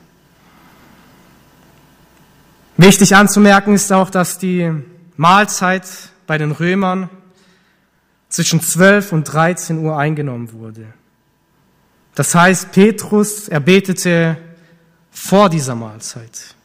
Wichtig 2.77 3.15
anzumerken 3.15 3.73
ist 3.75 3.91
auch, 3.93 4.09
dass 4.09 4.37
die 4.39 4.71
Mahlzeit 5.15 5.87
bei 6.25 6.37
den 6.37 6.51
Römern 6.51 7.09
zwischen 8.29 8.61
12 8.61 9.11
und 9.11 9.25
13 9.25 9.77
Uhr 9.77 9.97
eingenommen 9.97 10.51
wurde. 10.53 10.87
Das 12.15 12.35
heißt, 12.35 12.71
Petrus, 12.71 13.47
er 13.47 13.59
betete 13.59 14.37
vor 15.11 15.49
dieser 15.49 15.75
Mahlzeit. 15.75 16.55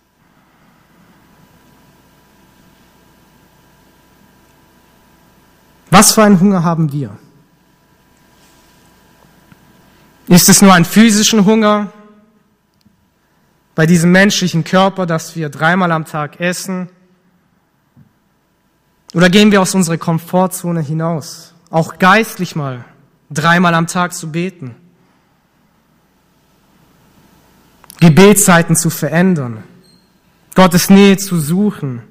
Was 5.91 6.13
für 6.13 6.23
einen 6.23 6.39
Hunger 6.39 6.65
haben 6.65 6.93
wir? 6.93 7.19
Ist 10.27 10.51
es 10.51 10.61
nur 10.61 10.75
ein 10.75 10.85
physischen 10.85 11.47
Hunger 11.47 11.91
bei 13.75 13.87
diesem 13.87 14.13
menschlichen 14.13 14.65
Körper, 14.65 15.07
dass 15.07 15.35
wir 15.35 15.49
dreimal 15.49 15.91
am 15.93 16.05
Tag 16.05 16.41
essen? 16.41 16.91
Oder 19.15 19.31
gehen 19.31 19.51
wir 19.51 19.63
aus 19.63 19.75
unserer 19.75 19.97
Komfortzone 19.97 20.83
hinaus, 20.83 21.55
auch 21.71 21.99
geistlich 21.99 22.55
mal 22.55 22.85
dreimal 23.31 23.73
am 23.73 23.87
Tag 23.87 24.13
zu 24.13 24.31
beten? 24.31 24.75
Gebetszeiten 28.01 28.77
zu 28.77 28.91
verändern, 28.91 29.65
Gottes 30.55 30.91
Nähe 30.91 31.17
zu 31.17 31.39
suchen, 31.39 32.03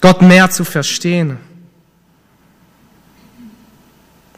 Gott 0.00 0.22
mehr 0.22 0.50
zu 0.50 0.64
verstehen. 0.64 1.38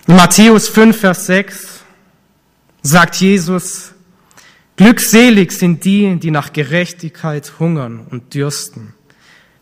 In 0.06 0.16
Matthäus 0.16 0.68
5, 0.68 0.98
Vers 0.98 1.26
6 1.26 1.80
sagt 2.82 3.16
Jesus, 3.16 3.92
Glückselig 4.76 5.52
sind 5.52 5.84
die, 5.84 6.16
die 6.16 6.30
nach 6.30 6.52
Gerechtigkeit 6.52 7.54
hungern 7.58 8.06
und 8.10 8.34
dürsten, 8.34 8.94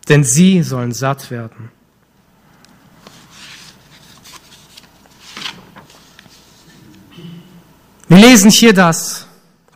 denn 0.09 0.25
sie 0.25 0.61
sollen 0.61 0.91
satt 0.91 1.31
werden. 1.31 1.71
Wir 8.09 8.17
lesen 8.17 8.51
hier, 8.51 8.73
dass 8.73 9.24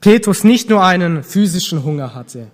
Petrus 0.01 0.43
nicht 0.43 0.69
nur 0.69 0.83
einen 0.83 1.23
physischen 1.23 1.83
Hunger 1.83 2.15
hatte. 2.15 2.47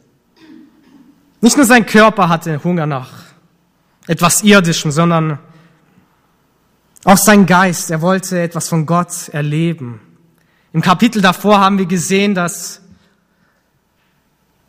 Nicht 1.41 1.57
nur 1.57 1.65
sein 1.65 1.85
Körper 1.85 2.29
hatte 2.29 2.63
Hunger 2.63 2.85
nach 2.85 3.09
etwas 4.07 4.43
Irdischem, 4.43 4.91
sondern 4.91 5.39
auch 7.03 7.17
sein 7.17 7.45
Geist, 7.45 7.91
er 7.91 8.01
wollte 8.01 8.41
etwas 8.41 8.67
von 8.67 8.85
Gott 8.85 9.29
erleben. 9.29 9.99
Im 10.73 10.81
Kapitel 10.81 11.21
davor 11.21 11.59
haben 11.59 11.77
wir 11.77 11.85
gesehen, 11.85 12.33
dass 12.33 12.81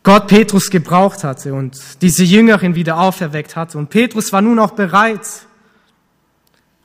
Gott 0.03 0.27
Petrus 0.27 0.69
gebraucht 0.69 1.23
hatte 1.23 1.53
und 1.53 2.01
diese 2.01 2.23
Jüngerin 2.23 2.75
wieder 2.75 2.99
auferweckt 2.99 3.55
hatte. 3.55 3.77
Und 3.77 3.89
Petrus 3.89 4.31
war 4.31 4.41
nun 4.41 4.59
auch 4.59 4.71
bereit, 4.71 5.27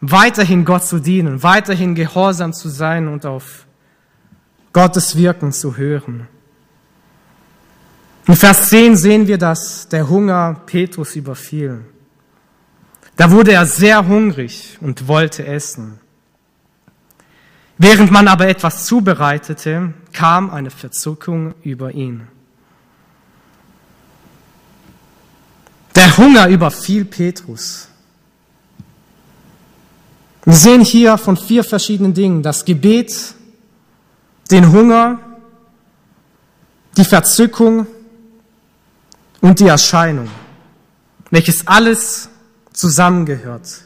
weiterhin 0.00 0.64
Gott 0.64 0.84
zu 0.84 0.98
dienen, 0.98 1.42
weiterhin 1.42 1.94
gehorsam 1.94 2.52
zu 2.52 2.68
sein 2.68 3.06
und 3.06 3.24
auf 3.24 3.66
Gottes 4.72 5.16
Wirken 5.16 5.52
zu 5.52 5.76
hören. 5.76 6.28
In 8.26 8.36
Vers 8.36 8.68
10 8.70 8.96
sehen 8.96 9.26
wir, 9.26 9.38
dass 9.38 9.88
der 9.88 10.08
Hunger 10.08 10.62
Petrus 10.66 11.16
überfiel. 11.16 11.84
Da 13.16 13.30
wurde 13.30 13.52
er 13.52 13.66
sehr 13.66 14.06
hungrig 14.06 14.78
und 14.80 15.08
wollte 15.08 15.44
essen. 15.46 15.98
Während 17.78 18.10
man 18.10 18.28
aber 18.28 18.48
etwas 18.48 18.86
zubereitete, 18.86 19.92
kam 20.12 20.50
eine 20.50 20.70
Verzuckung 20.70 21.54
über 21.62 21.92
ihn. 21.92 22.28
Der 25.94 26.16
Hunger 26.16 26.48
überfiel 26.48 27.04
Petrus. 27.04 27.88
Wir 30.44 30.54
sehen 30.54 30.80
hier 30.82 31.18
von 31.18 31.36
vier 31.36 31.64
verschiedenen 31.64 32.14
Dingen 32.14 32.42
das 32.42 32.64
Gebet, 32.64 33.34
den 34.52 34.70
Hunger, 34.70 35.18
die 36.96 37.04
Verzückung 37.04 37.86
und 39.40 39.58
die 39.58 39.66
Erscheinung, 39.66 40.28
welches 41.30 41.66
alles 41.66 42.28
zusammengehört. 42.72 43.84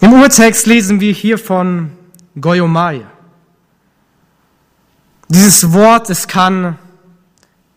Im 0.00 0.12
Urtext 0.12 0.66
lesen 0.66 1.00
wir 1.00 1.12
hier 1.12 1.38
von 1.38 1.90
Goyomai. 2.38 3.04
Dieses 5.28 5.72
Wort, 5.72 6.10
es 6.10 6.28
kann 6.28 6.78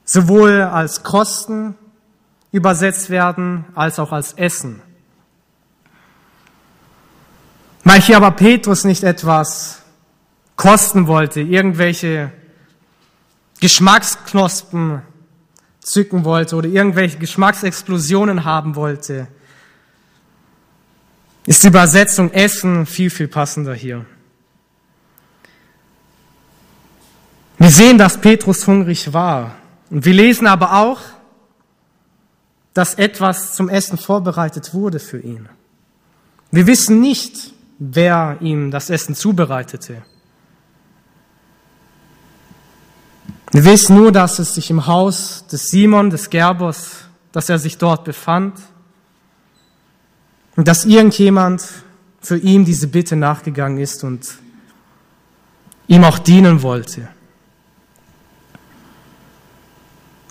sowohl 0.03 0.61
als 0.61 1.03
Kosten 1.03 1.75
übersetzt 2.51 3.09
werden, 3.09 3.65
als 3.75 3.97
auch 3.97 4.11
als 4.11 4.33
Essen. 4.33 4.81
Weil 7.83 8.01
hier 8.01 8.17
aber 8.17 8.31
Petrus 8.31 8.83
nicht 8.83 9.03
etwas 9.03 9.80
kosten 10.55 11.07
wollte, 11.07 11.41
irgendwelche 11.41 12.31
Geschmacksknospen 13.59 15.01
zücken 15.79 16.23
wollte 16.23 16.55
oder 16.55 16.67
irgendwelche 16.67 17.17
Geschmacksexplosionen 17.17 18.43
haben 18.43 18.75
wollte, 18.75 19.27
ist 21.45 21.63
die 21.63 21.67
Übersetzung 21.67 22.31
Essen 22.31 22.85
viel, 22.85 23.09
viel 23.09 23.27
passender 23.27 23.73
hier. 23.73 24.05
Wir 27.57 27.69
sehen, 27.69 27.97
dass 27.97 28.19
Petrus 28.19 28.65
hungrig 28.65 29.13
war. 29.13 29.55
Und 29.89 30.05
wir 30.05 30.13
lesen 30.13 30.47
aber 30.47 30.73
auch, 30.73 30.99
dass 32.73 32.95
etwas 32.95 33.55
zum 33.55 33.69
Essen 33.69 33.97
vorbereitet 33.97 34.73
wurde 34.73 34.99
für 34.99 35.19
ihn. 35.19 35.49
Wir 36.51 36.65
wissen 36.67 37.01
nicht, 37.01 37.53
wer 37.77 38.37
ihm 38.39 38.71
das 38.71 38.89
Essen 38.89 39.15
zubereitete. 39.15 40.03
Wir 43.51 43.65
wissen 43.65 43.97
nur, 43.97 44.13
dass 44.13 44.39
es 44.39 44.55
sich 44.55 44.69
im 44.69 44.87
Haus 44.87 45.45
des 45.51 45.67
Simon, 45.67 46.09
des 46.09 46.29
Gerbers, 46.29 46.91
dass 47.33 47.49
er 47.49 47.59
sich 47.59 47.77
dort 47.77 48.05
befand 48.05 48.57
und 50.55 50.67
dass 50.67 50.85
irgendjemand 50.85 51.67
für 52.21 52.37
ihn 52.37 52.63
diese 52.63 52.87
Bitte 52.87 53.15
nachgegangen 53.15 53.77
ist 53.77 54.03
und 54.03 54.35
ihm 55.87 56.03
auch 56.05 56.19
dienen 56.19 56.61
wollte. 56.61 57.09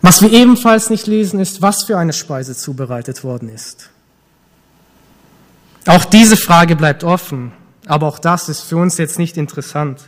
Was 0.02 0.22
wir 0.22 0.32
ebenfalls 0.32 0.88
nicht 0.88 1.06
lesen, 1.06 1.40
ist, 1.40 1.60
was 1.60 1.84
für 1.84 1.98
eine 1.98 2.14
Speise 2.14 2.56
zubereitet 2.56 3.22
worden 3.22 3.50
ist. 3.50 3.90
Auch 5.86 6.06
diese 6.06 6.38
Frage 6.38 6.74
bleibt 6.74 7.04
offen, 7.04 7.52
aber 7.86 8.06
auch 8.06 8.18
das 8.18 8.48
ist 8.48 8.62
für 8.62 8.78
uns 8.78 8.96
jetzt 8.96 9.18
nicht 9.18 9.36
interessant. 9.36 10.00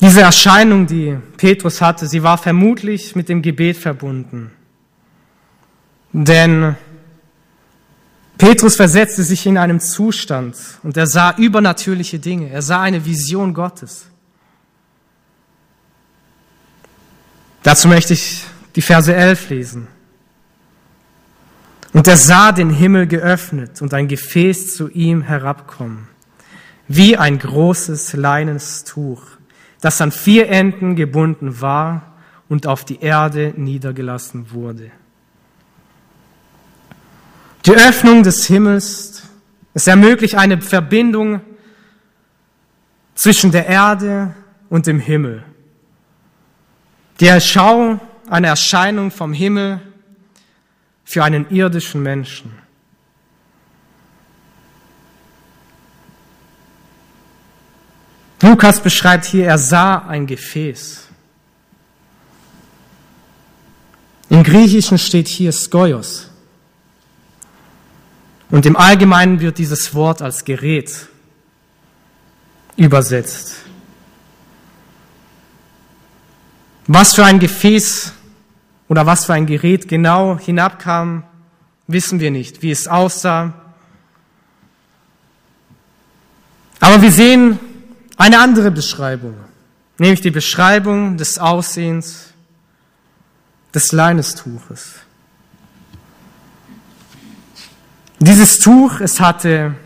Diese 0.00 0.20
Erscheinung, 0.20 0.86
die 0.86 1.18
Petrus 1.36 1.80
hatte, 1.80 2.06
sie 2.06 2.22
war 2.22 2.38
vermutlich 2.38 3.16
mit 3.16 3.28
dem 3.28 3.42
Gebet 3.42 3.76
verbunden. 3.76 4.52
Denn 6.12 6.76
Petrus 8.38 8.76
versetzte 8.76 9.24
sich 9.24 9.44
in 9.46 9.58
einem 9.58 9.80
Zustand 9.80 10.56
und 10.84 10.96
er 10.96 11.08
sah 11.08 11.34
übernatürliche 11.36 12.20
Dinge. 12.20 12.48
Er 12.50 12.62
sah 12.62 12.82
eine 12.82 13.04
Vision 13.04 13.52
Gottes. 13.52 14.06
Dazu 17.64 17.88
möchte 17.88 18.12
ich 18.12 18.44
die 18.76 18.82
Verse 18.82 19.12
11 19.12 19.50
lesen. 19.50 19.88
Und 21.92 22.06
er 22.06 22.16
sah 22.16 22.52
den 22.52 22.70
Himmel 22.70 23.08
geöffnet 23.08 23.82
und 23.82 23.92
ein 23.92 24.06
Gefäß 24.06 24.76
zu 24.76 24.88
ihm 24.88 25.22
herabkommen, 25.22 26.06
wie 26.86 27.16
ein 27.16 27.38
großes 27.38 28.12
leines 28.12 28.84
Tuch, 28.84 29.22
das 29.80 30.00
an 30.00 30.12
vier 30.12 30.48
Enden 30.48 30.96
gebunden 30.96 31.60
war 31.60 32.14
und 32.48 32.66
auf 32.66 32.84
die 32.84 33.00
Erde 33.00 33.52
niedergelassen 33.56 34.50
wurde. 34.50 34.90
Die 37.66 37.72
Öffnung 37.72 38.22
des 38.22 38.46
Himmels, 38.46 39.22
es 39.74 39.86
ermöglicht 39.86 40.34
eine 40.34 40.60
Verbindung 40.60 41.40
zwischen 43.14 43.50
der 43.52 43.66
Erde 43.66 44.34
und 44.68 44.86
dem 44.86 45.00
Himmel. 45.00 45.44
Die 47.20 47.26
Erschau, 47.26 48.00
eine 48.28 48.46
Erscheinung 48.46 49.10
vom 49.10 49.32
Himmel 49.32 49.80
für 51.04 51.24
einen 51.24 51.50
irdischen 51.50 52.02
Menschen. 52.02 52.52
Lukas 58.40 58.80
beschreibt 58.80 59.24
hier, 59.24 59.46
er 59.46 59.58
sah 59.58 60.06
ein 60.06 60.26
Gefäß. 60.26 61.08
Im 64.30 64.42
Griechischen 64.42 64.98
steht 64.98 65.26
hier 65.26 65.52
Skoios. 65.52 66.30
Und 68.50 68.64
im 68.66 68.76
Allgemeinen 68.76 69.40
wird 69.40 69.58
dieses 69.58 69.94
Wort 69.94 70.22
als 70.22 70.44
Gerät 70.44 71.08
übersetzt. 72.76 73.56
Was 76.86 77.14
für 77.14 77.24
ein 77.24 77.38
Gefäß 77.38 78.12
oder 78.88 79.04
was 79.04 79.26
für 79.26 79.34
ein 79.34 79.46
Gerät 79.46 79.88
genau 79.88 80.38
hinabkam, 80.38 81.24
wissen 81.86 82.20
wir 82.20 82.30
nicht, 82.30 82.62
wie 82.62 82.70
es 82.70 82.88
aussah. 82.88 83.52
Aber 86.80 87.02
wir 87.02 87.12
sehen 87.12 87.58
eine 88.18 88.40
andere 88.40 88.70
Beschreibung, 88.70 89.36
nämlich 89.96 90.20
die 90.20 90.32
Beschreibung 90.32 91.16
des 91.16 91.38
Aussehens 91.38 92.34
des 93.72 93.92
Leinestuches. 93.92 94.94
Dieses 98.18 98.58
Tuch, 98.58 99.00
es 99.00 99.20
hatte 99.20 99.76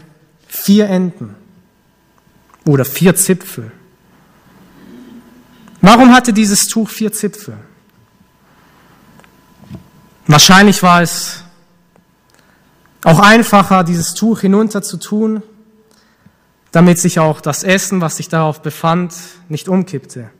vier 0.48 0.88
Enden 0.88 1.34
oder 2.64 2.86
vier 2.86 3.14
Zipfel. 3.14 3.70
Warum 5.82 6.14
hatte 6.14 6.32
dieses 6.32 6.66
Tuch 6.68 6.88
vier 6.88 7.12
Zipfel? 7.12 7.58
Wahrscheinlich 10.26 10.82
war 10.82 11.02
es 11.02 11.42
auch 13.04 13.18
einfacher, 13.18 13.84
dieses 13.84 14.14
Tuch 14.14 14.40
hinunter 14.40 14.80
zu 14.80 14.96
tun, 14.96 15.42
damit 16.72 16.98
sich 16.98 17.20
auch 17.20 17.40
das 17.40 17.62
Essen, 17.62 18.00
was 18.00 18.16
sich 18.16 18.28
darauf 18.28 18.62
befand, 18.62 19.14
nicht 19.48 19.68
umkippte. 19.68 20.30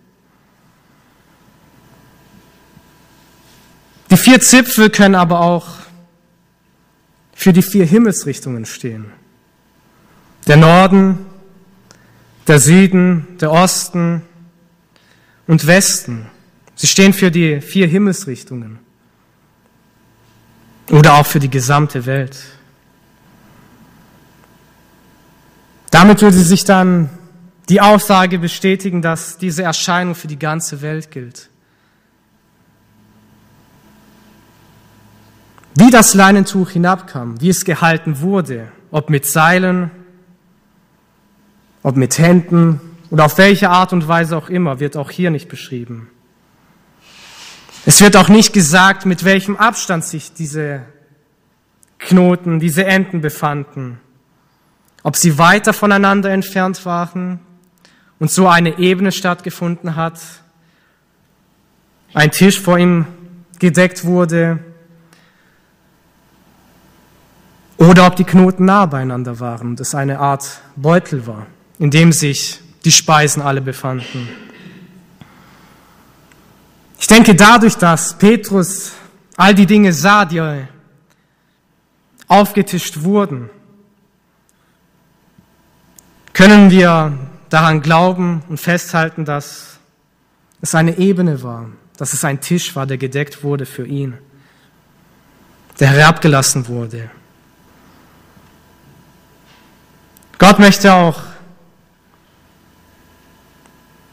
Die 4.10 4.16
vier 4.16 4.40
Zipfel 4.40 4.90
können 4.90 5.14
aber 5.14 5.40
auch 5.40 5.68
für 7.34 7.52
die 7.52 7.62
vier 7.62 7.86
Himmelsrichtungen 7.86 8.66
stehen. 8.66 9.12
Der 10.46 10.56
Norden, 10.56 11.18
der 12.46 12.58
Süden, 12.58 13.26
der 13.40 13.52
Osten 13.52 14.22
und 15.46 15.66
Westen. 15.66 16.26
Sie 16.74 16.86
stehen 16.86 17.12
für 17.12 17.30
die 17.30 17.60
vier 17.60 17.86
Himmelsrichtungen 17.86 18.78
oder 20.90 21.14
auch 21.14 21.26
für 21.26 21.40
die 21.40 21.50
gesamte 21.50 22.06
Welt. 22.06 22.36
Damit 25.92 26.22
würde 26.22 26.38
sich 26.38 26.64
dann 26.64 27.10
die 27.68 27.82
Aussage 27.82 28.38
bestätigen, 28.38 29.02
dass 29.02 29.36
diese 29.36 29.62
Erscheinung 29.62 30.14
für 30.14 30.26
die 30.26 30.38
ganze 30.38 30.80
Welt 30.80 31.10
gilt. 31.10 31.50
Wie 35.74 35.90
das 35.90 36.14
Leinentuch 36.14 36.70
hinabkam, 36.70 37.40
wie 37.42 37.50
es 37.50 37.66
gehalten 37.66 38.20
wurde, 38.20 38.72
ob 38.90 39.10
mit 39.10 39.26
Seilen, 39.26 39.90
ob 41.82 41.96
mit 41.96 42.18
Händen 42.18 42.80
oder 43.10 43.26
auf 43.26 43.36
welche 43.36 43.68
Art 43.68 43.92
und 43.92 44.08
Weise 44.08 44.36
auch 44.38 44.48
immer, 44.48 44.80
wird 44.80 44.96
auch 44.96 45.10
hier 45.10 45.30
nicht 45.30 45.48
beschrieben. 45.48 46.08
Es 47.84 48.00
wird 48.00 48.16
auch 48.16 48.30
nicht 48.30 48.54
gesagt, 48.54 49.04
mit 49.04 49.24
welchem 49.24 49.56
Abstand 49.56 50.04
sich 50.04 50.32
diese 50.32 50.86
Knoten, 51.98 52.60
diese 52.60 52.86
Enden 52.86 53.20
befanden 53.20 54.00
ob 55.02 55.16
sie 55.16 55.38
weiter 55.38 55.72
voneinander 55.72 56.30
entfernt 56.30 56.84
waren 56.86 57.40
und 58.18 58.30
so 58.30 58.48
eine 58.48 58.78
Ebene 58.78 59.12
stattgefunden 59.12 59.96
hat, 59.96 60.20
ein 62.14 62.30
Tisch 62.30 62.60
vor 62.60 62.78
ihm 62.78 63.06
gedeckt 63.58 64.04
wurde 64.04 64.58
oder 67.78 68.06
ob 68.06 68.16
die 68.16 68.24
Knoten 68.24 68.66
nah 68.66 68.86
beieinander 68.86 69.40
waren 69.40 69.68
und 69.68 69.80
es 69.80 69.94
eine 69.94 70.20
Art 70.20 70.60
Beutel 70.76 71.26
war, 71.26 71.46
in 71.78 71.90
dem 71.90 72.12
sich 72.12 72.60
die 72.84 72.92
Speisen 72.92 73.42
alle 73.42 73.60
befanden. 73.60 74.28
Ich 76.98 77.06
denke, 77.08 77.34
dadurch, 77.34 77.76
dass 77.76 78.16
Petrus 78.16 78.92
all 79.36 79.54
die 79.54 79.66
Dinge 79.66 79.92
sah, 79.92 80.24
die 80.24 80.40
aufgetischt 82.28 83.02
wurden, 83.02 83.50
können 86.32 86.70
wir 86.70 87.18
daran 87.50 87.82
glauben 87.82 88.42
und 88.48 88.58
festhalten, 88.58 89.24
dass 89.24 89.78
es 90.60 90.74
eine 90.74 90.98
Ebene 90.98 91.42
war, 91.42 91.66
dass 91.96 92.12
es 92.12 92.24
ein 92.24 92.40
Tisch 92.40 92.74
war, 92.74 92.86
der 92.86 92.98
gedeckt 92.98 93.42
wurde 93.42 93.66
für 93.66 93.86
ihn, 93.86 94.16
der 95.78 95.88
herabgelassen 95.88 96.66
wurde. 96.68 97.10
Gott 100.38 100.58
möchte 100.58 100.92
auch, 100.92 101.22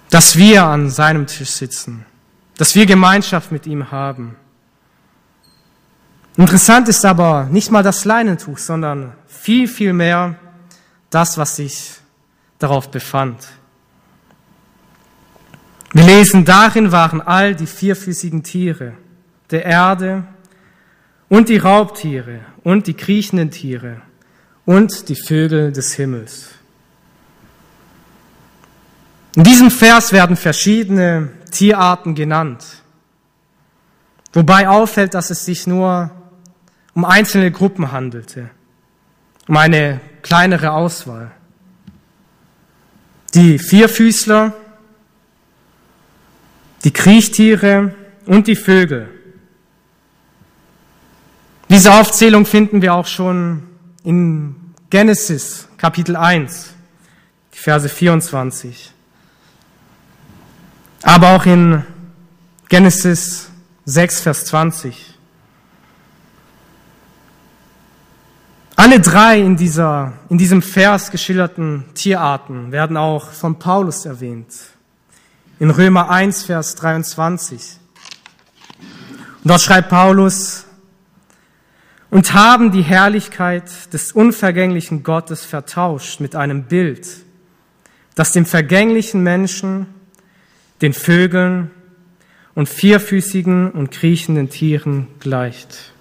dass 0.10 0.38
wir 0.38 0.64
an 0.66 0.90
seinem 0.90 1.28
Tisch 1.28 1.52
sitzen, 1.52 2.06
dass 2.58 2.76
wir 2.76 2.86
Gemeinschaft 2.86 3.52
mit 3.52 3.66
ihm 3.68 3.92
haben. 3.92 4.36
Interessant 6.36 6.88
ist 6.88 7.06
aber 7.06 7.46
nicht 7.46 7.72
mal 7.72 7.84
das 7.84 8.06
Leinentuch, 8.06 8.58
sondern 8.58 9.14
viel, 9.28 9.68
viel 9.68 9.94
mehr 9.94 10.36
das, 11.10 11.38
was 11.38 11.58
sich 11.58 11.99
darauf 12.60 12.92
befand. 12.92 13.48
Wir 15.92 16.04
lesen, 16.04 16.46
darin 16.46 16.92
waren 16.92 17.22
all 17.22 17.56
die 17.56 17.66
vierfüßigen 17.66 18.44
Tiere 18.44 18.94
der 19.50 19.66
Erde 19.66 20.24
und 21.30 21.50
die 21.50 21.58
Raubtiere 21.58 22.42
und 22.64 22.86
die 22.86 22.94
kriechenden 22.94 23.50
Tiere 23.50 24.02
und 24.66 25.10
die 25.10 25.16
Vögel 25.16 25.72
des 25.72 25.94
Himmels. 25.94 26.50
In 29.36 29.44
diesem 29.44 29.72
Vers 29.72 30.12
werden 30.12 30.36
verschiedene 30.36 31.30
Tierarten 31.50 32.14
genannt, 32.14 32.64
wobei 34.34 34.68
auffällt, 34.68 35.16
dass 35.16 35.32
es 35.32 35.46
sich 35.46 35.66
nur 35.66 36.12
um 36.94 37.06
einzelne 37.06 37.52
Gruppen 37.52 37.92
handelte, 37.92 38.50
um 39.48 39.58
eine 39.58 40.02
kleinere 40.22 40.72
Auswahl. 40.72 41.32
Die 43.34 43.60
Vierfüßler, 43.60 44.54
die 46.84 46.92
Kriechtiere 46.92 47.94
und 48.26 48.48
die 48.48 48.56
Vögel. 48.56 49.10
Diese 51.70 51.94
Aufzählung 51.94 52.46
finden 52.46 52.82
wir 52.82 52.96
auch 52.96 53.06
schon 53.06 53.64
in 54.04 54.56
Genesis 54.90 55.68
Kapitel 55.78 56.16
1, 56.16 56.74
die 57.54 57.58
Verse 57.58 57.88
24. 57.88 58.92
Aber 61.04 61.36
auch 61.36 61.46
in 61.46 61.84
Genesis 62.70 63.52
6, 63.86 64.22
Vers 64.22 64.46
20. 64.46 65.19
Alle 68.80 69.02
drei 69.02 69.42
in, 69.42 69.58
dieser, 69.58 70.14
in 70.30 70.38
diesem 70.38 70.62
Vers 70.62 71.12
geschilderten 71.12 71.84
Tierarten 71.96 72.72
werden 72.72 72.96
auch 72.96 73.30
von 73.30 73.60
Paulus 73.60 74.06
erwähnt. 74.06 74.56
In 75.60 75.70
Römer 75.70 76.10
1, 76.10 76.46
Vers 76.46 76.76
23. 76.76 77.78
Und 78.80 78.88
dort 79.44 79.60
schreibt 79.60 79.90
Paulus, 79.90 80.66
und 82.10 82.34
haben 82.34 82.72
die 82.72 82.82
Herrlichkeit 82.82 83.92
des 83.92 84.14
unvergänglichen 84.14 85.04
Gottes 85.04 85.44
vertauscht 85.44 86.22
mit 86.22 86.38
einem 86.38 86.64
Bild, 86.64 87.06
das 88.16 88.32
dem 88.32 88.46
vergänglichen 88.46 89.22
Menschen, 89.22 89.88
den 90.82 90.94
Vögeln 90.94 91.72
und 92.56 92.70
vierfüßigen 92.70 93.72
und 93.72 93.92
kriechenden 93.92 94.50
Tieren 94.50 95.08
gleicht. 95.20 95.92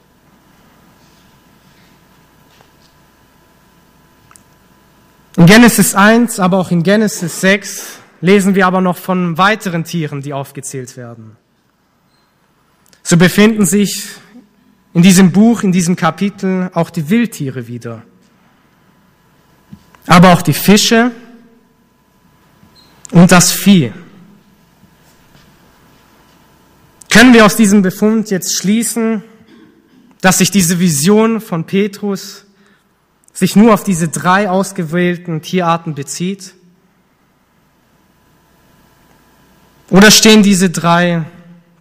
In 5.38 5.46
Genesis 5.46 5.94
1, 5.94 6.40
aber 6.40 6.58
auch 6.58 6.72
in 6.72 6.82
Genesis 6.82 7.40
6 7.42 8.00
lesen 8.20 8.56
wir 8.56 8.66
aber 8.66 8.80
noch 8.80 8.96
von 8.96 9.38
weiteren 9.38 9.84
Tieren, 9.84 10.20
die 10.20 10.32
aufgezählt 10.32 10.96
werden. 10.96 11.36
So 13.04 13.16
befinden 13.16 13.64
sich 13.64 14.08
in 14.94 15.02
diesem 15.02 15.30
Buch, 15.30 15.62
in 15.62 15.70
diesem 15.70 15.94
Kapitel 15.94 16.70
auch 16.74 16.90
die 16.90 17.08
Wildtiere 17.08 17.68
wieder. 17.68 18.02
Aber 20.08 20.32
auch 20.32 20.42
die 20.42 20.52
Fische 20.52 21.12
und 23.12 23.30
das 23.30 23.52
Vieh. 23.52 23.92
Können 27.10 27.32
wir 27.32 27.46
aus 27.46 27.54
diesem 27.54 27.82
Befund 27.82 28.28
jetzt 28.30 28.56
schließen, 28.56 29.22
dass 30.20 30.38
sich 30.38 30.50
diese 30.50 30.80
Vision 30.80 31.40
von 31.40 31.64
Petrus 31.64 32.47
sich 33.38 33.54
nur 33.54 33.72
auf 33.72 33.84
diese 33.84 34.08
drei 34.08 34.50
ausgewählten 34.50 35.42
Tierarten 35.42 35.94
bezieht? 35.94 36.54
Oder 39.90 40.10
stehen 40.10 40.42
diese 40.42 40.70
drei 40.70 41.22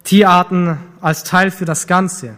Tierarten 0.04 0.78
als 1.00 1.24
Teil 1.24 1.50
für 1.50 1.64
das 1.64 1.88
Ganze? 1.88 2.36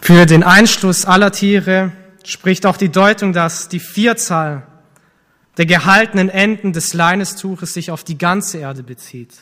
Für 0.00 0.26
den 0.26 0.42
Einschluss 0.42 1.04
aller 1.04 1.30
Tiere 1.30 1.92
spricht 2.24 2.66
auch 2.66 2.76
die 2.76 2.90
Deutung, 2.90 3.32
dass 3.32 3.68
die 3.68 3.78
Vierzahl 3.78 4.66
der 5.56 5.66
gehaltenen 5.66 6.30
Enden 6.30 6.72
des 6.72 6.94
Leinestuches 6.94 7.74
sich 7.74 7.92
auf 7.92 8.02
die 8.02 8.18
ganze 8.18 8.58
Erde 8.58 8.82
bezieht, 8.82 9.34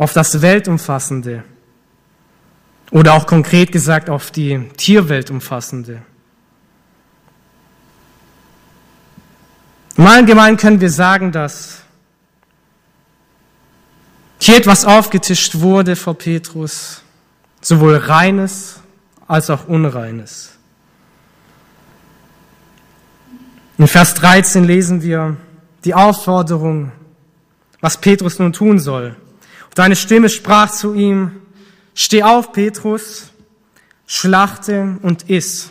auf 0.00 0.14
das 0.14 0.40
Weltumfassende 0.40 1.44
oder 2.90 3.12
auch 3.12 3.26
konkret 3.26 3.70
gesagt 3.70 4.08
auf 4.08 4.30
die 4.30 4.66
Tierweltumfassende. 4.78 6.00
Im 9.98 10.06
Allgemeinen 10.06 10.56
können 10.56 10.80
wir 10.80 10.88
sagen, 10.88 11.32
dass 11.32 11.82
hier 14.38 14.56
etwas 14.56 14.86
aufgetischt 14.86 15.60
wurde 15.60 15.94
vor 15.96 16.14
Petrus, 16.14 17.02
sowohl 17.60 17.96
reines 17.96 18.80
als 19.28 19.50
auch 19.50 19.68
unreines. 19.68 20.52
In 23.76 23.86
Vers 23.86 24.14
13 24.14 24.64
lesen 24.64 25.02
wir 25.02 25.36
die 25.84 25.92
Aufforderung, 25.92 26.90
was 27.82 27.98
Petrus 27.98 28.38
nun 28.38 28.54
tun 28.54 28.78
soll. 28.78 29.14
Und 29.70 29.80
eine 29.80 29.96
Stimme 29.96 30.28
sprach 30.28 30.70
zu 30.70 30.94
ihm, 30.94 31.40
steh 31.94 32.22
auf, 32.22 32.52
Petrus, 32.52 33.30
schlachte 34.06 34.98
und 35.02 35.30
iss. 35.30 35.70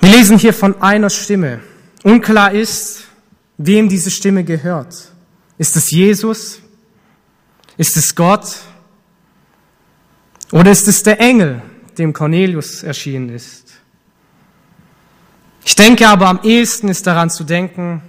Wir 0.00 0.10
lesen 0.10 0.38
hier 0.38 0.52
von 0.52 0.82
einer 0.82 1.08
Stimme. 1.08 1.60
Unklar 2.02 2.52
ist, 2.52 3.04
wem 3.56 3.88
diese 3.88 4.10
Stimme 4.10 4.44
gehört. 4.44 5.12
Ist 5.56 5.76
es 5.76 5.90
Jesus? 5.90 6.58
Ist 7.76 7.96
es 7.96 8.14
Gott? 8.14 8.56
Oder 10.52 10.70
ist 10.72 10.88
es 10.88 11.02
der 11.02 11.20
Engel, 11.20 11.62
dem 11.96 12.12
Cornelius 12.12 12.82
erschienen 12.82 13.30
ist? 13.30 13.72
Ich 15.64 15.74
denke 15.74 16.06
aber 16.08 16.26
am 16.28 16.40
ehesten 16.42 16.88
ist 16.88 17.06
daran 17.06 17.30
zu 17.30 17.44
denken, 17.44 18.02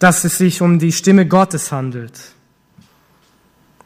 dass 0.00 0.24
es 0.24 0.38
sich 0.38 0.60
um 0.60 0.80
die 0.80 0.90
Stimme 0.90 1.26
Gottes 1.26 1.70
handelt, 1.70 2.18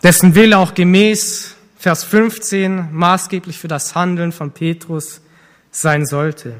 dessen 0.03 0.35
Wille 0.35 0.57
auch 0.57 0.72
gemäß 0.72 1.55
Vers 1.77 2.03
15 2.05 2.94
maßgeblich 2.94 3.59
für 3.59 3.68
das 3.68 3.94
Handeln 3.94 4.33
von 4.33 4.53
Petrus 4.53 5.20
sein 5.70 6.07
sollte. 6.07 6.55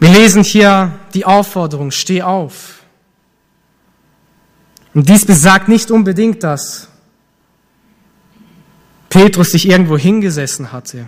Wir 0.00 0.10
lesen 0.10 0.42
hier 0.42 0.98
die 1.14 1.24
Aufforderung, 1.24 1.90
steh 1.90 2.20
auf. 2.20 2.82
Und 4.92 5.08
dies 5.08 5.24
besagt 5.24 5.68
nicht 5.68 5.90
unbedingt, 5.90 6.42
dass 6.42 6.88
Petrus 9.08 9.52
sich 9.52 9.66
irgendwo 9.66 9.96
hingesessen 9.96 10.72
hatte 10.72 11.06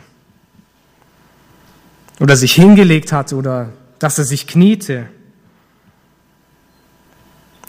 oder 2.20 2.36
sich 2.36 2.54
hingelegt 2.54 3.12
hatte 3.12 3.36
oder 3.36 3.72
dass 3.98 4.18
er 4.18 4.24
sich 4.24 4.46
kniete. 4.46 5.08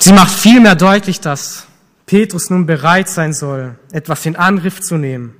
Sie 0.08 0.14
macht 0.14 0.32
vielmehr 0.32 0.76
deutlich, 0.76 1.20
dass 1.20 1.68
Petrus 2.06 2.50
nun 2.50 2.66
bereit 2.66 3.10
sein 3.10 3.34
soll, 3.34 3.78
etwas 3.92 4.26
in 4.26 4.38
Angriff 4.38 4.80
zu 4.80 4.96
nehmen. 4.96 5.36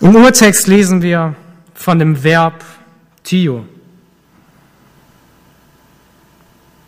Im 0.00 0.16
Urtext 0.16 0.66
lesen 0.66 1.02
wir, 1.02 1.36
von 1.72 2.00
dem 2.00 2.24
Verb 2.24 2.64
Tio. 3.22 3.64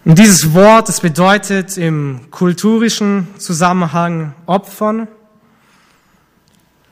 Und 0.05 0.19
dieses 0.19 0.55
Wort, 0.55 0.89
es 0.89 1.01
bedeutet 1.01 1.79
im 1.79 2.33
kulturischen 2.33 3.29
Zusammenhang 3.39 4.35
Opfern 4.47 5.07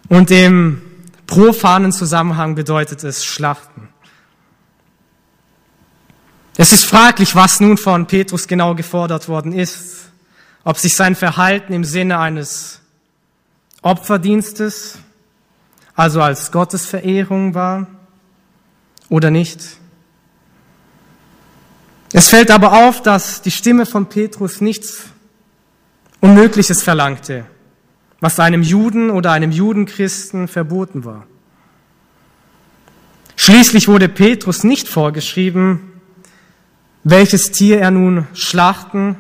und 0.09 0.31
im 0.31 0.83
profanen 1.27 1.93
Zusammenhang 1.93 2.55
bedeutet 2.55 3.05
es 3.05 3.25
Schlachten. 3.25 3.89
Es 6.57 6.73
ist 6.73 6.85
fraglich, 6.85 7.35
was 7.35 7.61
nun 7.61 7.79
von 7.79 8.07
Petrus 8.07 8.47
genau 8.47 8.75
gefordert 8.75 9.29
worden 9.29 9.53
ist, 9.53 10.11
ob 10.65 10.77
sich 10.77 10.95
sein 10.95 11.17
Verhalten 11.17 11.73
im 11.73 11.85
Sinne 11.85 12.19
eines 12.19 12.81
Opferdienstes, 13.81 14.99
also 15.95 16.23
als 16.23 16.53
Gottesverehrung 16.53 17.55
war 17.55 17.87
oder 19.09 19.31
nicht. 19.31 19.61
Es 22.13 22.29
fällt 22.29 22.51
aber 22.51 22.87
auf, 22.87 23.03
dass 23.03 23.43
die 23.43 23.51
Stimme 23.51 23.87
von 23.87 24.07
Petrus 24.07 24.61
nichts 24.61 25.05
Unmögliches 26.21 26.83
verlangte, 26.83 27.47
was 28.23 28.39
einem 28.39 28.63
Juden 28.63 29.11
oder 29.11 29.33
einem 29.33 29.51
Judenchristen 29.51 30.47
verboten 30.47 31.05
war. 31.05 31.27
Schließlich 33.35 33.89
wurde 33.89 34.09
Petrus 34.09 34.63
nicht 34.63 34.89
vorgeschrieben, 34.89 36.01
welches 37.03 37.51
Tier 37.51 37.81
er 37.81 37.91
nun 37.91 38.29
schlachten 38.33 39.17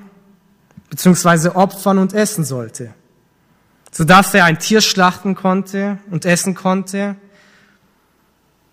bzw. 0.89 1.49
opfern 1.49 1.99
und 1.99 2.15
essen 2.15 2.45
sollte, 2.45 2.95
sodass 3.91 4.35
er 4.35 4.45
ein 4.45 4.61
Tier 4.61 4.81
schlachten 4.81 5.35
konnte 5.35 5.99
und 6.13 6.25
essen 6.25 6.55
konnte, 6.55 7.17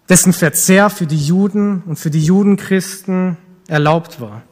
dessen 0.10 0.32
Verzehr 0.32 0.92
für 0.92 1.08
die 1.08 1.26
Juden 1.26 1.82
und 1.88 1.98
für 1.98 2.12
die 2.12 2.24
Judenchristen 2.24 3.36
erlaubt 3.68 4.22
war. 4.22 4.44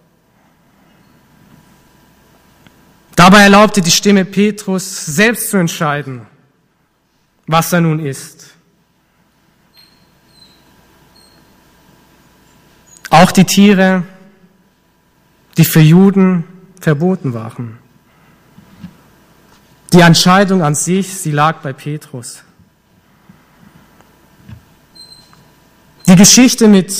Dabei 3.17 3.41
erlaubte 3.41 3.81
die 3.81 3.89
Stimme 3.89 4.25
Petrus 4.25 5.07
selbst 5.07 5.49
zu 5.49 5.57
entscheiden, 5.57 6.27
was 7.47 7.73
er 7.73 7.81
nun 7.81 7.99
ist. 7.99 8.53
Auch 13.09 13.31
die 13.31 13.43
Tiere, 13.43 14.03
die 15.57 15.65
für 15.65 15.79
Juden 15.79 16.43
verboten 16.79 17.33
waren. 17.33 17.79
Die 19.93 20.01
Entscheidung 20.01 20.61
an 20.61 20.75
sich, 20.75 21.11
sie 21.17 21.31
lag 21.31 21.61
bei 21.61 21.73
Petrus. 21.73 22.43
Die 26.05 26.15
Geschichte 26.15 26.67
mit 26.67 26.93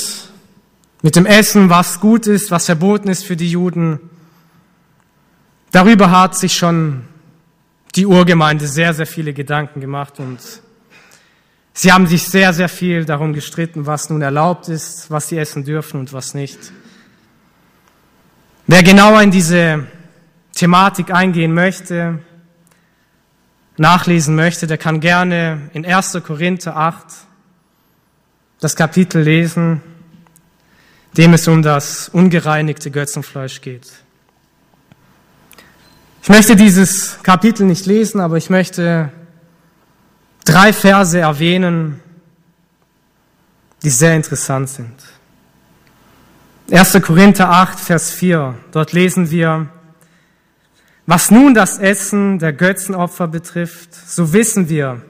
mit 1.00 1.14
dem 1.14 1.26
Essen, 1.26 1.70
was 1.70 2.00
gut 2.00 2.26
ist, 2.26 2.50
was 2.50 2.66
verboten 2.66 3.08
ist 3.08 3.24
für 3.24 3.36
die 3.36 3.48
Juden. 3.48 4.07
Darüber 5.78 6.10
hat 6.10 6.36
sich 6.36 6.56
schon 6.56 7.04
die 7.94 8.04
Urgemeinde 8.04 8.66
sehr, 8.66 8.92
sehr 8.94 9.06
viele 9.06 9.32
Gedanken 9.32 9.80
gemacht 9.80 10.18
und 10.18 10.40
sie 11.72 11.92
haben 11.92 12.08
sich 12.08 12.24
sehr, 12.24 12.52
sehr 12.52 12.68
viel 12.68 13.04
darum 13.04 13.32
gestritten, 13.32 13.86
was 13.86 14.10
nun 14.10 14.20
erlaubt 14.20 14.68
ist, 14.68 15.08
was 15.08 15.28
sie 15.28 15.38
essen 15.38 15.64
dürfen 15.64 16.00
und 16.00 16.12
was 16.12 16.34
nicht. 16.34 16.58
Wer 18.66 18.82
genauer 18.82 19.22
in 19.22 19.30
diese 19.30 19.86
Thematik 20.52 21.14
eingehen 21.14 21.54
möchte, 21.54 22.18
nachlesen 23.76 24.34
möchte, 24.34 24.66
der 24.66 24.78
kann 24.78 24.98
gerne 24.98 25.70
in 25.74 25.86
1. 25.86 26.18
Korinther 26.26 26.76
8 26.76 27.06
das 28.58 28.74
Kapitel 28.74 29.22
lesen 29.22 29.80
dem 31.16 31.34
es 31.34 31.46
um 31.46 31.62
das 31.62 32.08
ungereinigte 32.08 32.90
Götzenfleisch 32.90 33.60
geht. 33.60 34.07
Ich 36.22 36.28
möchte 36.28 36.56
dieses 36.56 37.22
Kapitel 37.22 37.66
nicht 37.66 37.86
lesen, 37.86 38.20
aber 38.20 38.36
ich 38.36 38.50
möchte 38.50 39.10
drei 40.44 40.72
Verse 40.72 41.18
erwähnen, 41.18 42.00
die 43.82 43.90
sehr 43.90 44.14
interessant 44.14 44.68
sind. 44.68 44.94
1. 46.70 47.00
Korinther 47.02 47.48
8, 47.48 47.80
Vers 47.80 48.10
4. 48.10 48.54
Dort 48.72 48.92
lesen 48.92 49.30
wir, 49.30 49.68
was 51.06 51.30
nun 51.30 51.54
das 51.54 51.78
Essen 51.78 52.38
der 52.38 52.52
Götzenopfer 52.52 53.28
betrifft, 53.28 53.94
so 53.94 54.34
wissen 54.34 54.68
wir, 54.68 55.00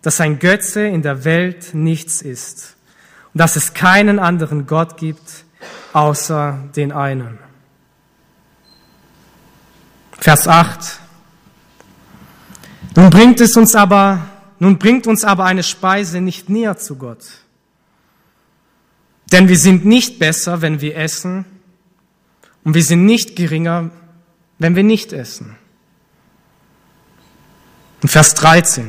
dass 0.00 0.20
ein 0.20 0.38
Götze 0.38 0.86
in 0.86 1.02
der 1.02 1.24
Welt 1.24 1.74
nichts 1.74 2.22
ist 2.22 2.76
und 3.34 3.40
dass 3.40 3.56
es 3.56 3.74
keinen 3.74 4.18
anderen 4.18 4.66
Gott 4.66 4.96
gibt 4.96 5.44
außer 5.92 6.58
den 6.74 6.92
einen. 6.92 7.43
Vers 10.24 10.48
8. 10.48 11.00
Nun 12.96 13.10
bringt 13.10 13.42
es 13.42 13.58
uns 13.58 13.74
aber, 13.74 14.26
nun 14.58 14.78
bringt 14.78 15.06
uns 15.06 15.22
aber 15.22 15.44
eine 15.44 15.62
Speise 15.62 16.22
nicht 16.22 16.48
näher 16.48 16.78
zu 16.78 16.96
Gott. 16.96 17.26
Denn 19.30 19.48
wir 19.48 19.58
sind 19.58 19.84
nicht 19.84 20.18
besser, 20.18 20.62
wenn 20.62 20.80
wir 20.80 20.96
essen, 20.96 21.44
und 22.62 22.72
wir 22.72 22.82
sind 22.82 23.04
nicht 23.04 23.36
geringer, 23.36 23.90
wenn 24.58 24.74
wir 24.74 24.82
nicht 24.82 25.12
essen. 25.12 25.56
Und 28.00 28.08
Vers 28.08 28.32
13. 28.32 28.88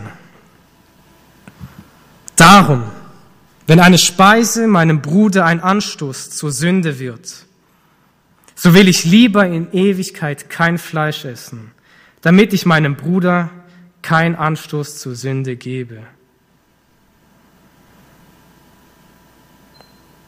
Darum, 2.38 2.86
wenn 3.68 3.82
eine 3.82 3.98
Speise 3.98 4.68
meinem 4.68 5.02
Bruder 5.02 5.44
ein 5.44 5.60
Anstoß 5.60 6.30
zur 6.30 6.54
Sünde 6.54 6.98
wird, 6.98 7.46
so 8.56 8.74
will 8.74 8.88
ich 8.88 9.06
lieber 9.06 9.46
in 9.46 9.72
Ewigkeit 9.74 10.50
kein 10.50 10.78
Fleisch 10.78 11.26
essen, 11.26 11.72
damit 12.22 12.54
ich 12.54 12.66
meinem 12.66 12.96
Bruder 12.96 13.50
kein 14.02 14.36
Anstoß 14.36 14.98
zur 14.98 15.16
Sünde 15.16 15.56
gebe. 15.56 16.04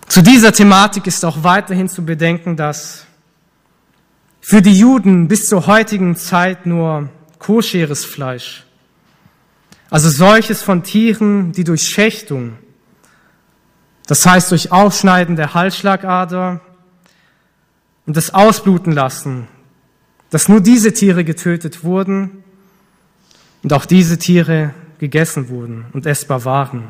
Zu 0.08 0.22
dieser 0.22 0.52
Thematik 0.52 1.08
ist 1.08 1.24
auch 1.26 1.44
weiterhin 1.44 1.90
zu 1.90 2.04
bedenken, 2.06 2.56
dass 2.56 3.06
für 4.42 4.62
die 4.62 4.78
Juden 4.78 5.28
bis 5.28 5.48
zur 5.48 5.68
heutigen 5.68 6.16
Zeit 6.16 6.66
nur 6.66 7.10
koscheres 7.40 8.06
Fleisch, 8.06 8.64
also 9.90 10.10
solches 10.10 10.62
von 10.62 10.84
Tieren, 10.84 11.52
die 11.52 11.64
durch 11.64 11.84
Schächtung 11.84 12.58
das 14.08 14.26
heißt 14.26 14.52
durch 14.52 14.72
Aufschneiden 14.72 15.36
der 15.36 15.54
Halsschlagader 15.54 16.62
und 18.08 18.18
das 18.18 18.34
Ausbluten 18.34 18.94
lassen, 18.94 19.48
dass 20.30 20.50
nur 20.50 20.62
diese 20.62 20.94
Tiere 20.94 21.24
getötet 21.24 21.84
wurden 21.84 22.44
und 23.62 23.74
auch 23.74 23.86
diese 23.86 24.18
Tiere 24.18 24.74
gegessen 24.98 25.50
wurden 25.50 25.86
und 25.94 26.06
essbar 26.06 26.44
waren. 26.46 26.88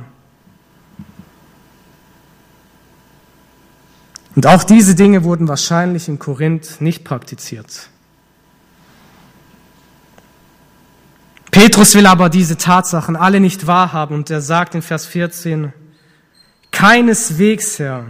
Und 4.35 4.45
auch 4.45 4.63
diese 4.63 4.93
Dinge 4.93 5.23
wurden 5.23 5.47
wahrscheinlich 5.47 6.07
in 6.07 6.19
Korinth 6.19 6.79
nicht 6.79 7.03
praktiziert. 7.03 7.89
Petrus 11.49 11.95
will 11.95 12.05
aber 12.05 12.29
diese 12.29 12.55
Tatsachen 12.55 13.15
alle 13.15 13.39
nicht 13.39 13.65
wahrhaben 13.65 14.13
und 14.15 14.29
er 14.29 14.41
sagt 14.41 14.75
in 14.75 14.83
Vers 14.83 15.07
14, 15.07 15.73
Keineswegs, 16.69 17.79
Herr, 17.79 18.05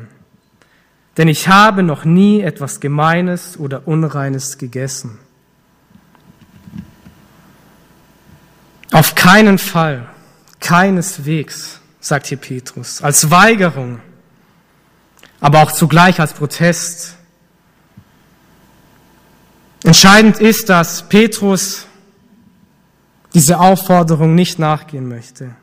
denn 1.17 1.27
ich 1.27 1.47
habe 1.47 1.81
noch 1.81 2.05
nie 2.05 2.41
etwas 2.41 2.79
Gemeines 2.79 3.57
oder 3.57 3.87
Unreines 3.87 4.59
gegessen. 4.59 5.17
Auf 8.91 9.15
keinen 9.15 9.57
Fall, 9.57 10.07
keineswegs, 10.59 11.81
sagt 11.99 12.27
hier 12.27 12.37
Petrus, 12.37 13.01
als 13.01 13.31
Weigerung, 13.31 13.99
aber 15.39 15.63
auch 15.63 15.71
zugleich 15.71 16.19
als 16.19 16.33
Protest. 16.33 17.15
Entscheidend 19.83 20.39
ist, 20.39 20.69
dass 20.69 21.09
Petrus 21.09 21.85
diese 23.33 23.59
Aufforderung 23.59 24.35
nicht 24.35 24.57
nachgehen 24.59 25.07
möchte. 25.07 25.55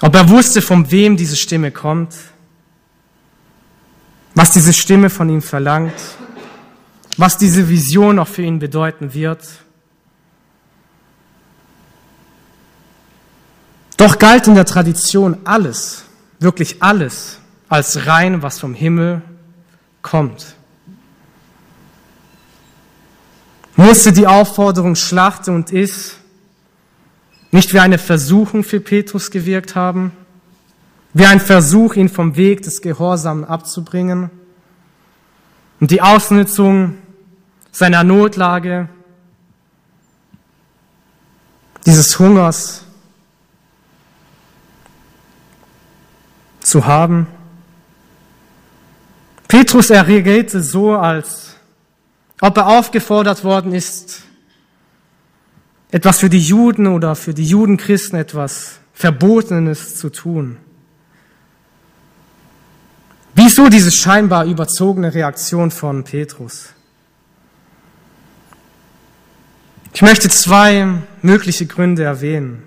Ob 0.00 0.14
er 0.14 0.28
wusste, 0.28 0.60
von 0.62 0.90
wem 0.90 1.16
diese 1.16 1.36
Stimme 1.36 1.72
kommt, 1.72 2.14
was 4.36 4.50
diese 4.50 4.74
Stimme 4.74 5.08
von 5.08 5.30
ihm 5.30 5.40
verlangt, 5.40 5.94
was 7.16 7.38
diese 7.38 7.70
Vision 7.70 8.18
auch 8.18 8.28
für 8.28 8.42
ihn 8.42 8.58
bedeuten 8.58 9.14
wird. 9.14 9.42
Doch 13.96 14.18
galt 14.18 14.46
in 14.46 14.54
der 14.54 14.66
Tradition 14.66 15.38
alles, 15.44 16.04
wirklich 16.38 16.82
alles, 16.82 17.38
als 17.70 18.06
rein, 18.06 18.42
was 18.42 18.60
vom 18.60 18.74
Himmel 18.74 19.22
kommt. 20.02 20.54
Musste 23.74 24.12
die 24.12 24.26
Aufforderung 24.26 24.96
schlachte 24.96 25.50
und 25.50 25.72
iss 25.72 26.16
nicht 27.52 27.72
wie 27.72 27.80
eine 27.80 27.96
Versuchung 27.96 28.64
für 28.64 28.80
Petrus 28.80 29.30
gewirkt 29.30 29.74
haben? 29.74 30.12
Wie 31.18 31.24
ein 31.24 31.40
Versuch, 31.40 31.94
ihn 31.94 32.10
vom 32.10 32.36
Weg 32.36 32.60
des 32.60 32.82
Gehorsamen 32.82 33.46
abzubringen 33.46 34.28
und 35.80 35.90
die 35.90 36.02
Ausnutzung 36.02 36.98
seiner 37.72 38.04
Notlage, 38.04 38.90
dieses 41.86 42.18
Hungers 42.18 42.84
zu 46.60 46.84
haben. 46.84 47.26
Petrus 49.48 49.88
erregte 49.88 50.62
so, 50.62 50.96
als 50.96 51.56
ob 52.42 52.58
er 52.58 52.66
aufgefordert 52.66 53.42
worden 53.42 53.72
ist, 53.72 54.20
etwas 55.90 56.18
für 56.18 56.28
die 56.28 56.42
Juden 56.42 56.86
oder 56.86 57.14
für 57.14 57.32
die 57.32 57.46
Judenchristen 57.46 58.18
etwas 58.18 58.80
Verbotenes 58.92 59.96
zu 59.96 60.10
tun. 60.10 60.58
Wieso 63.58 63.70
diese 63.70 63.90
scheinbar 63.90 64.44
überzogene 64.44 65.14
Reaktion 65.14 65.70
von 65.70 66.04
Petrus? 66.04 66.74
Ich 69.94 70.02
möchte 70.02 70.28
zwei 70.28 70.86
mögliche 71.22 71.64
Gründe 71.64 72.04
erwähnen. 72.04 72.64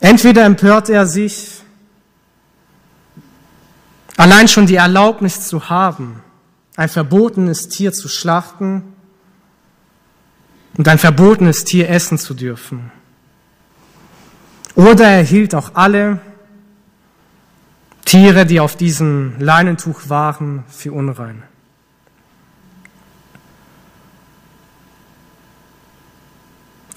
Entweder 0.00 0.44
empört 0.44 0.90
er 0.90 1.06
sich, 1.06 1.62
allein 4.18 4.48
schon 4.48 4.66
die 4.66 4.74
Erlaubnis 4.74 5.48
zu 5.48 5.70
haben, 5.70 6.22
ein 6.76 6.90
verbotenes 6.90 7.68
Tier 7.68 7.94
zu 7.94 8.10
schlachten 8.10 8.82
und 10.76 10.86
ein 10.86 10.98
verbotenes 10.98 11.64
Tier 11.64 11.88
essen 11.88 12.18
zu 12.18 12.34
dürfen. 12.34 12.92
Oder 14.74 15.08
er 15.08 15.22
hielt 15.22 15.54
auch 15.54 15.70
alle 15.72 16.20
Tiere, 18.04 18.46
die 18.46 18.60
auf 18.60 18.76
diesem 18.76 19.34
Leinentuch 19.38 20.08
waren, 20.08 20.64
für 20.68 20.92
unrein. 20.92 21.42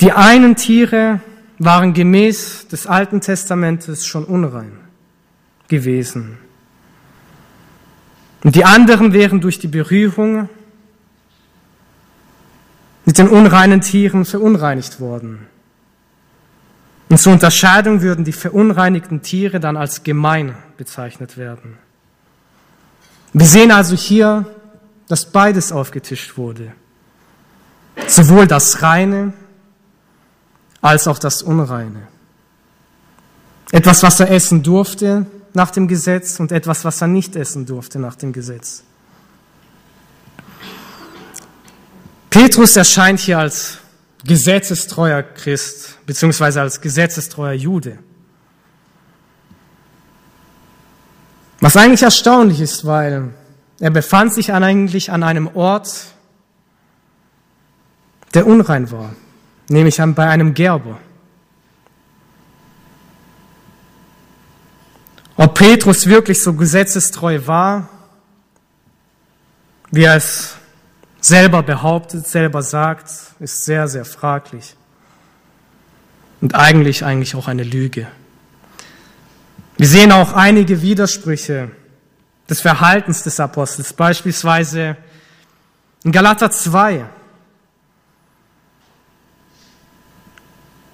Die 0.02 0.12
einen 0.12 0.56
Tiere 0.56 1.22
waren 1.58 1.94
gemäß 1.94 2.68
des 2.68 2.86
Alten 2.86 3.22
Testamentes 3.22 4.06
schon 4.06 4.26
unrein 4.26 4.74
gewesen. 5.68 6.38
Und 8.44 8.56
die 8.56 8.66
anderen 8.66 9.14
wären 9.14 9.42
durch 9.42 9.58
die 9.58 9.68
Berührung 9.68 10.50
mit 13.06 13.18
den 13.18 13.30
unreinen 13.30 13.82
Tieren 13.82 14.26
verunreinigt 14.26 15.00
worden. 15.00 15.48
Und 17.10 17.20
zur 17.20 17.34
Unterscheidung 17.34 18.02
würden 18.02 18.26
die 18.26 18.34
verunreinigten 18.34 19.22
Tiere 19.22 19.60
dann 19.60 19.78
als 19.78 20.04
gemein 20.04 20.56
bezeichnet 20.78 21.38
werden. 21.38 21.78
Wir 23.34 23.48
sehen 23.48 23.72
also 23.72 23.96
hier, 23.96 24.46
dass 25.08 25.26
beides 25.26 25.72
aufgetischt 25.72 26.38
wurde. 26.38 26.72
Sowohl 28.08 28.48
das 28.48 28.82
Reine 28.82 29.34
als 30.82 31.08
auch 31.08 31.20
das 31.20 31.42
Unreine. 31.42 32.08
Etwas, 33.72 34.04
was 34.04 34.20
er 34.20 34.32
essen 34.32 34.64
durfte 34.64 35.26
nach 35.54 35.72
dem 35.72 35.88
Gesetz 35.88 36.40
und 36.40 36.52
etwas, 36.52 36.86
was 36.86 37.02
er 37.02 37.08
nicht 37.08 37.36
essen 37.36 37.66
durfte 37.66 38.00
nach 38.00 38.16
dem 38.16 38.34
Gesetz. 38.34 38.84
Petrus 42.30 42.76
erscheint 42.76 43.20
hier 43.20 43.40
als 43.40 43.78
gesetzestreuer 44.26 45.24
Christ, 45.24 45.98
beziehungsweise 46.06 46.62
als 46.62 46.82
gesetzestreuer 46.82 47.54
Jude. 47.54 47.98
Was 51.66 51.76
eigentlich 51.78 52.04
erstaunlich 52.04 52.62
ist, 52.62 52.86
weil 52.86 53.34
er 53.80 53.90
befand 53.90 54.32
sich 54.32 54.54
eigentlich 54.54 55.12
an 55.12 55.24
einem 55.24 55.48
Ort, 55.56 55.90
der 58.36 58.46
unrein 58.46 58.92
war, 58.92 59.16
nämlich 59.68 59.98
bei 59.98 60.28
einem 60.28 60.54
Gerber. 60.54 61.00
Ob 65.38 65.56
Petrus 65.56 66.06
wirklich 66.06 66.44
so 66.44 66.54
gesetzestreu 66.54 67.40
war, 67.48 67.90
wie 69.90 70.04
er 70.04 70.18
es 70.18 70.58
selber 71.20 71.64
behauptet, 71.64 72.28
selber 72.28 72.62
sagt, 72.62 73.10
ist 73.40 73.66
sehr, 73.66 73.88
sehr 73.88 74.06
fraglich. 74.06 74.76
Und 76.42 76.54
eigentlich, 76.54 77.04
eigentlich 77.04 77.34
auch 77.34 77.48
eine 77.48 77.64
Lüge. 77.64 78.06
Wir 79.78 79.88
sehen 79.88 80.12
auch 80.12 80.34
einige 80.34 80.82
Widersprüche 80.82 81.70
des 82.50 82.62
Verhaltens 82.62 83.24
des 83.24 83.40
Apostels, 83.40 83.92
beispielsweise 83.92 84.96
in 86.04 86.12
Galater 86.12 86.50
2, 86.50 87.06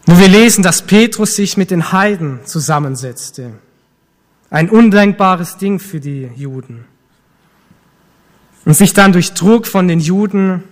wo 0.05 0.17
wir 0.17 0.27
lesen, 0.27 0.63
dass 0.63 0.81
Petrus 0.81 1.35
sich 1.35 1.57
mit 1.57 1.69
den 1.69 1.91
Heiden 1.91 2.39
zusammensetzte. 2.45 3.53
Ein 4.49 4.69
undenkbares 4.69 5.57
Ding 5.57 5.79
für 5.79 5.99
die 5.99 6.29
Juden 6.35 6.85
und 8.65 8.73
sich 8.73 8.93
dann 8.93 9.13
durch 9.13 9.33
Druck 9.33 9.67
von 9.67 9.87
den 9.87 9.99
Juden, 9.99 10.63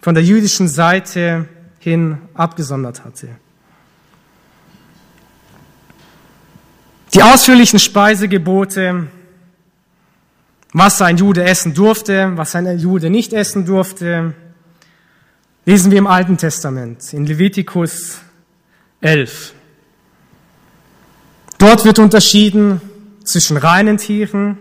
von 0.00 0.14
der 0.14 0.24
jüdischen 0.24 0.68
Seite 0.68 1.48
hin 1.80 2.18
abgesondert 2.34 3.04
hatte. 3.04 3.28
Die 7.14 7.22
ausführlichen 7.22 7.78
Speisegebote, 7.78 9.06
was 10.72 11.00
ein 11.00 11.16
Jude 11.16 11.44
essen 11.44 11.74
durfte, 11.74 12.32
was 12.36 12.54
ein 12.54 12.78
Jude 12.78 13.10
nicht 13.10 13.32
essen 13.32 13.64
durfte, 13.64 14.34
lesen 15.64 15.90
wir 15.90 15.98
im 15.98 16.06
Alten 16.06 16.36
Testament, 16.36 17.12
in 17.12 17.26
Levitikus 17.26 18.18
11. 19.00 19.54
Dort 21.58 21.84
wird 21.84 21.98
unterschieden 21.98 22.80
zwischen 23.24 23.56
reinen 23.56 23.96
Tieren 23.96 24.58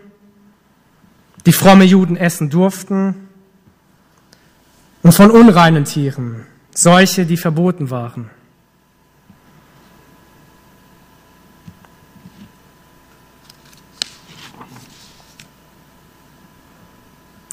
die 1.46 1.52
fromme 1.52 1.84
Juden 1.84 2.18
essen 2.18 2.50
durften, 2.50 3.26
und 5.04 5.12
von 5.12 5.30
unreinen 5.30 5.86
Tieren, 5.86 6.48
solche, 6.74 7.28
die 7.28 7.38
verboten 7.38 7.92
waren. 7.92 8.32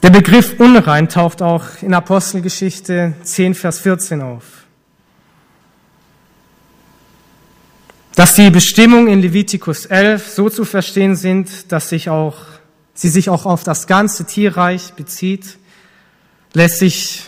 Der 0.03 0.11
Begriff 0.11 0.59
unrein 0.59 1.09
taucht 1.09 1.43
auch 1.43 1.65
in 1.81 1.95
Apostelgeschichte 1.95 3.15
10, 3.23 3.55
Vers 3.55 3.79
14 3.79 4.21
auf. 4.21 4.45
Dass 8.17 8.35
die 8.35 8.51
Bestimmungen 8.51 9.07
in 9.07 9.21
Levitikus 9.21 9.87
11 9.87 10.29
so 10.29 10.51
zu 10.51 10.65
verstehen 10.65 11.15
sind, 11.15 11.71
dass 11.71 11.89
sich 11.89 12.11
auch 12.11 12.37
sie 12.95 13.09
sich 13.09 13.31
auch 13.31 13.47
auf 13.47 13.63
das 13.63 13.87
ganze 13.87 14.27
Tierreich 14.27 14.93
bezieht, 14.95 15.59
lässt 16.53 16.79
sich 16.79 17.25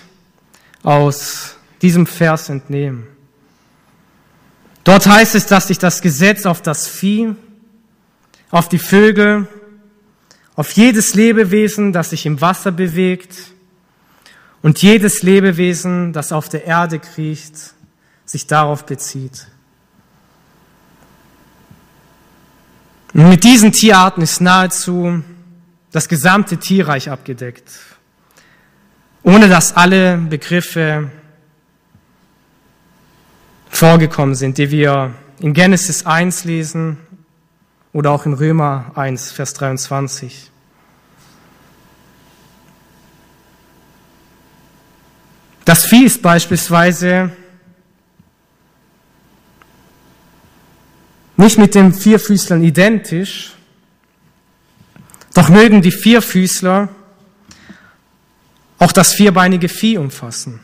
aus 0.82 1.56
diesem 1.80 2.06
Vers 2.06 2.48
entnehmen. 2.48 3.06
Dort 4.82 5.06
heißt 5.06 5.34
es, 5.34 5.46
dass 5.46 5.68
sich 5.68 5.78
das 5.78 6.02
Gesetz 6.02 6.44
auf 6.44 6.60
das 6.60 6.86
Vieh, 6.86 7.34
auf 8.50 8.68
die 8.68 8.78
Vögel, 8.78 9.48
auf 10.56 10.72
jedes 10.72 11.14
Lebewesen, 11.14 11.92
das 11.92 12.10
sich 12.10 12.26
im 12.26 12.40
Wasser 12.40 12.70
bewegt 12.70 13.34
und 14.62 14.80
jedes 14.80 15.22
Lebewesen, 15.22 16.12
das 16.12 16.32
auf 16.32 16.48
der 16.48 16.64
Erde 16.64 16.98
kriecht, 16.98 17.74
sich 18.24 18.46
darauf 18.46 18.86
bezieht. 18.86 19.48
Und 23.12 23.28
mit 23.28 23.44
diesen 23.44 23.72
Tierarten 23.72 24.22
ist 24.22 24.40
nahezu 24.40 25.22
das 25.92 26.08
gesamte 26.08 26.56
Tierreich 26.56 27.10
abgedeckt, 27.10 27.70
ohne 29.22 29.48
dass 29.48 29.76
alle 29.76 30.18
Begriffe 30.18 31.10
vorgekommen 33.68 34.34
sind, 34.34 34.58
die 34.58 34.70
wir 34.70 35.14
in 35.40 35.52
Genesis 35.52 36.06
1 36.06 36.44
lesen 36.44 36.98
oder 37.94 38.10
auch 38.10 38.26
in 38.26 38.34
Römer 38.34 38.90
1, 38.96 39.30
Vers 39.30 39.54
23. 39.54 40.50
Das 45.64 45.86
Vieh 45.86 46.04
ist 46.04 46.20
beispielsweise 46.20 47.30
nicht 51.36 51.56
mit 51.56 51.76
den 51.76 51.94
Vierfüßlern 51.94 52.64
identisch, 52.64 53.52
doch 55.32 55.48
mögen 55.48 55.80
die 55.80 55.92
Vierfüßler 55.92 56.88
auch 58.78 58.92
das 58.92 59.14
vierbeinige 59.14 59.68
Vieh 59.68 59.98
umfassen. 59.98 60.60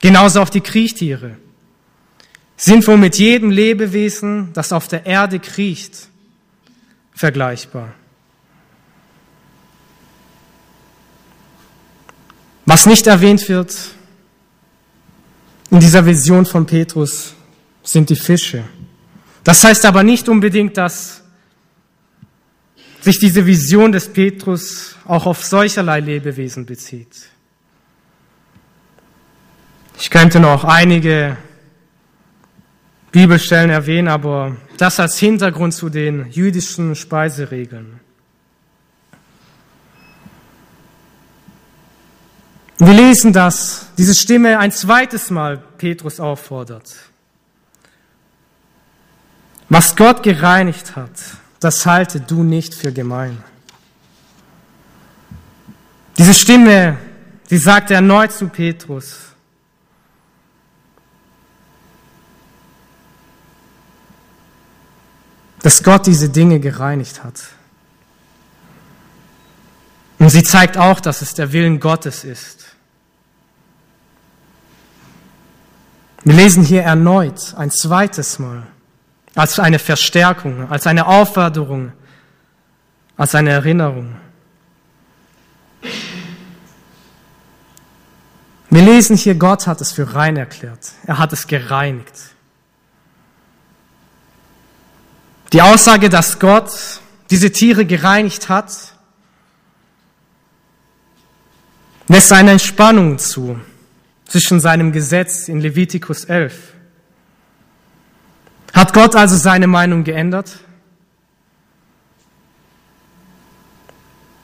Genauso 0.00 0.40
auch 0.40 0.48
die 0.48 0.62
Kriechtiere. 0.62 1.36
Sind 2.56 2.86
wohl 2.86 2.96
mit 2.96 3.18
jedem 3.18 3.50
Lebewesen, 3.50 4.52
das 4.54 4.72
auf 4.72 4.88
der 4.88 5.04
Erde 5.04 5.40
kriecht, 5.40 6.07
vergleichbar. 7.18 7.94
Was 12.64 12.86
nicht 12.86 13.08
erwähnt 13.08 13.48
wird 13.48 13.74
in 15.70 15.80
dieser 15.80 16.06
Vision 16.06 16.46
von 16.46 16.64
Petrus, 16.64 17.34
sind 17.82 18.08
die 18.08 18.16
Fische. 18.16 18.62
Das 19.42 19.64
heißt 19.64 19.84
aber 19.84 20.04
nicht 20.04 20.28
unbedingt, 20.28 20.76
dass 20.76 21.22
sich 23.00 23.18
diese 23.18 23.44
Vision 23.44 23.90
des 23.90 24.12
Petrus 24.12 24.94
auch 25.04 25.26
auf 25.26 25.44
solcherlei 25.44 25.98
Lebewesen 25.98 26.66
bezieht. 26.66 27.30
Ich 29.98 30.08
könnte 30.08 30.38
noch 30.38 30.62
einige 30.62 31.36
Bibelstellen 33.10 33.70
erwähnen, 33.70 34.06
aber 34.06 34.56
das 34.78 35.00
als 35.00 35.18
Hintergrund 35.18 35.74
zu 35.74 35.90
den 35.90 36.30
jüdischen 36.30 36.94
Speiseregeln. 36.94 38.00
Wir 42.78 42.92
lesen, 42.92 43.32
dass 43.32 43.88
diese 43.98 44.14
Stimme 44.14 44.58
ein 44.58 44.70
zweites 44.70 45.30
Mal 45.30 45.58
Petrus 45.58 46.20
auffordert. 46.20 46.94
Was 49.68 49.96
Gott 49.96 50.22
gereinigt 50.22 50.94
hat, 50.94 51.10
das 51.58 51.84
halte 51.84 52.20
du 52.20 52.44
nicht 52.44 52.72
für 52.72 52.92
gemein. 52.92 53.42
Diese 56.16 56.32
Stimme, 56.32 56.98
die 57.50 57.58
sagt 57.58 57.90
erneut 57.90 58.30
zu 58.30 58.48
Petrus, 58.48 59.27
dass 65.62 65.82
Gott 65.82 66.06
diese 66.06 66.28
Dinge 66.28 66.60
gereinigt 66.60 67.24
hat. 67.24 67.40
Und 70.18 70.30
sie 70.30 70.42
zeigt 70.42 70.76
auch, 70.76 71.00
dass 71.00 71.22
es 71.22 71.34
der 71.34 71.52
Willen 71.52 71.80
Gottes 71.80 72.24
ist. 72.24 72.66
Wir 76.24 76.34
lesen 76.34 76.64
hier 76.64 76.82
erneut 76.82 77.54
ein 77.56 77.70
zweites 77.70 78.38
Mal 78.38 78.66
als 79.34 79.58
eine 79.58 79.78
Verstärkung, 79.78 80.70
als 80.70 80.86
eine 80.86 81.06
Aufforderung, 81.06 81.92
als 83.16 83.34
eine 83.34 83.50
Erinnerung. 83.50 84.16
Wir 88.70 88.82
lesen 88.82 89.16
hier, 89.16 89.36
Gott 89.36 89.66
hat 89.66 89.80
es 89.80 89.92
für 89.92 90.14
rein 90.14 90.36
erklärt. 90.36 90.92
Er 91.06 91.18
hat 91.18 91.32
es 91.32 91.46
gereinigt. 91.46 92.14
Die 95.52 95.62
Aussage, 95.62 96.10
dass 96.10 96.38
Gott 96.38 96.70
diese 97.30 97.50
Tiere 97.50 97.86
gereinigt 97.86 98.48
hat, 98.48 98.70
lässt 102.08 102.32
eine 102.32 102.52
Entspannung 102.52 103.18
zu 103.18 103.58
zwischen 104.26 104.60
seinem 104.60 104.92
Gesetz 104.92 105.48
in 105.48 105.60
Levitikus 105.60 106.24
11. 106.24 106.74
Hat 108.74 108.92
Gott 108.92 109.16
also 109.16 109.36
seine 109.36 109.66
Meinung 109.66 110.04
geändert? 110.04 110.58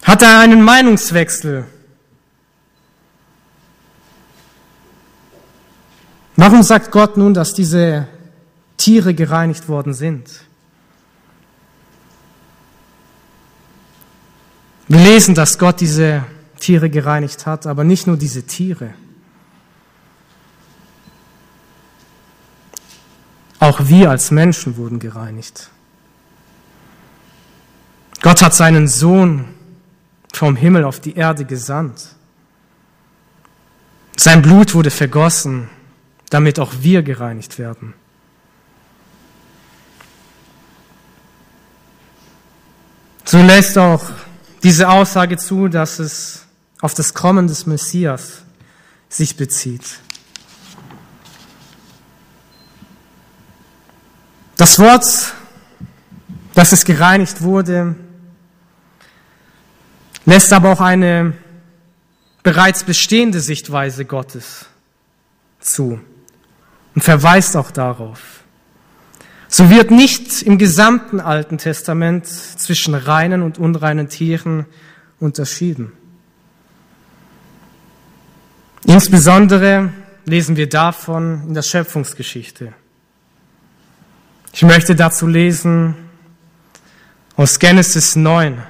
Hat 0.03 0.23
er 0.23 0.41
einen 0.41 0.63
Meinungswechsel? 0.63 1.67
Warum 6.37 6.63
sagt 6.63 6.91
Gott 6.91 7.17
nun, 7.17 7.33
dass 7.33 7.55
diese 7.55 8.09
Tiere 8.77 9.15
gereinigt 9.15 9.69
worden 9.69 9.95
sind? 9.95 10.45
Wir 14.87 15.01
lesen, 15.01 15.35
dass 15.35 15.59
Gott 15.59 15.81
diese 15.81 16.25
Tiere 16.61 16.91
gereinigt 16.91 17.47
hat, 17.47 17.67
aber 17.67 17.85
nicht 17.85 18.07
nur 18.07 18.17
diese 18.17 18.43
Tiere. 18.43 18.95
Auch 23.61 23.81
wir 23.87 24.11
als 24.11 24.31
Menschen 24.31 24.77
wurden 24.77 24.99
gereinigt. 24.99 25.71
Gott 28.21 28.43
hat 28.43 28.55
seinen 28.55 28.89
Sohn 28.89 29.47
vom 30.33 30.57
Himmel 30.57 30.85
auf 30.85 31.01
die 31.01 31.15
Erde 31.15 31.45
gesandt. 31.45 32.15
Sein 34.17 34.43
Blut 34.43 34.75
wurde 34.75 34.91
vergossen, 34.91 35.69
damit 36.31 36.59
auch 36.59 36.73
wir 36.81 37.03
gereinigt 37.03 37.59
werden. 37.59 37.95
So 43.25 43.39
lässt 43.43 43.79
auch 43.79 44.03
diese 44.65 44.89
Aussage 44.89 45.37
zu, 45.37 45.69
dass 45.69 45.99
es 45.99 46.47
auf 46.81 46.95
das 46.95 47.13
Kommen 47.13 47.47
des 47.47 47.67
Messias 47.67 48.43
sich 49.11 49.37
bezieht. 49.37 50.01
Das 54.57 54.79
Wort, 54.79 55.35
dass 56.55 56.73
es 56.73 56.85
gereinigt 56.85 57.43
wurde, 57.43 57.95
lässt 60.25 60.53
aber 60.53 60.73
auch 60.73 60.81
eine 60.81 61.35
bereits 62.43 62.85
bestehende 62.85 63.41
Sichtweise 63.41 64.07
Gottes 64.07 64.67
zu 65.61 66.01
und 66.95 67.03
verweist 67.03 67.57
auch 67.57 67.71
darauf. 67.71 68.44
So 69.57 69.71
wird 69.71 69.93
nicht 69.93 70.43
im 70.43 70.59
gesamten 70.59 71.21
Alten 71.21 71.59
Testament 71.59 72.27
zwischen 72.27 72.93
reinen 72.93 73.41
und 73.41 73.57
unreinen 73.57 74.09
Tieren 74.09 74.67
unterschieden. 75.21 75.93
Insbesondere 78.85 79.93
lesen 80.25 80.57
wir 80.57 80.69
davon 80.69 81.45
in 81.47 81.55
der 81.55 81.63
Schöpfungsgeschichte. 81.63 82.73
Ich 84.53 84.63
möchte 84.63 84.97
dazu 84.97 85.29
lesen 85.29 85.95
aus 87.37 87.61
Genesis 87.61 88.17
9, 88.17 88.61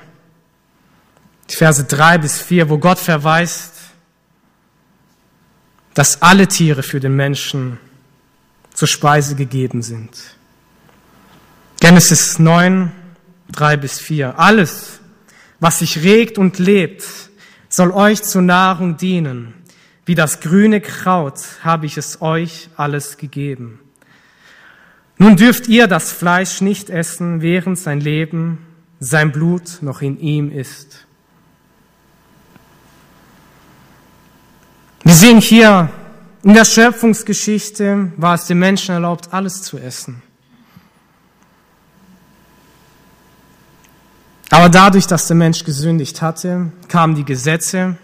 die 1.48 1.56
Verse 1.56 1.82
3 1.82 2.18
bis 2.18 2.42
4, 2.42 2.68
wo 2.68 2.76
Gott 2.76 2.98
verweist, 2.98 3.72
dass 5.94 6.20
alle 6.20 6.46
Tiere 6.46 6.82
für 6.82 7.00
den 7.00 7.16
Menschen 7.16 7.78
zur 8.74 8.86
Speise 8.86 9.34
gegeben 9.34 9.80
sind. 9.80 10.36
Genesis 11.80 12.38
9, 12.38 12.92
3 13.52 13.76
bis 13.76 13.98
4. 14.00 14.38
Alles, 14.38 15.00
was 15.60 15.80
sich 15.80 16.02
regt 16.02 16.38
und 16.38 16.58
lebt, 16.58 17.04
soll 17.68 17.90
euch 17.90 18.22
zur 18.22 18.42
Nahrung 18.42 18.96
dienen. 18.96 19.54
Wie 20.06 20.14
das 20.14 20.40
grüne 20.40 20.80
Kraut 20.80 21.40
habe 21.62 21.86
ich 21.86 21.96
es 21.96 22.20
euch 22.20 22.68
alles 22.76 23.16
gegeben. 23.16 23.80
Nun 25.16 25.36
dürft 25.36 25.68
ihr 25.68 25.86
das 25.86 26.12
Fleisch 26.12 26.60
nicht 26.60 26.90
essen, 26.90 27.40
während 27.40 27.78
sein 27.78 28.00
Leben, 28.00 28.58
sein 29.00 29.32
Blut 29.32 29.78
noch 29.80 30.02
in 30.02 30.18
ihm 30.20 30.50
ist. 30.50 31.06
Wir 35.04 35.14
sehen 35.14 35.40
hier, 35.40 35.90
in 36.42 36.54
der 36.54 36.64
Schöpfungsgeschichte 36.64 38.12
war 38.16 38.34
es 38.34 38.46
dem 38.46 38.58
Menschen 38.58 38.94
erlaubt, 38.94 39.32
alles 39.32 39.62
zu 39.62 39.78
essen. 39.78 40.22
Aber 44.54 44.68
dadurch, 44.68 45.08
dass 45.08 45.26
der 45.26 45.34
Mensch 45.34 45.64
gesündigt 45.64 46.22
hatte, 46.22 46.70
kamen 46.86 47.16
die 47.16 47.24
Gesetze. 47.24 47.96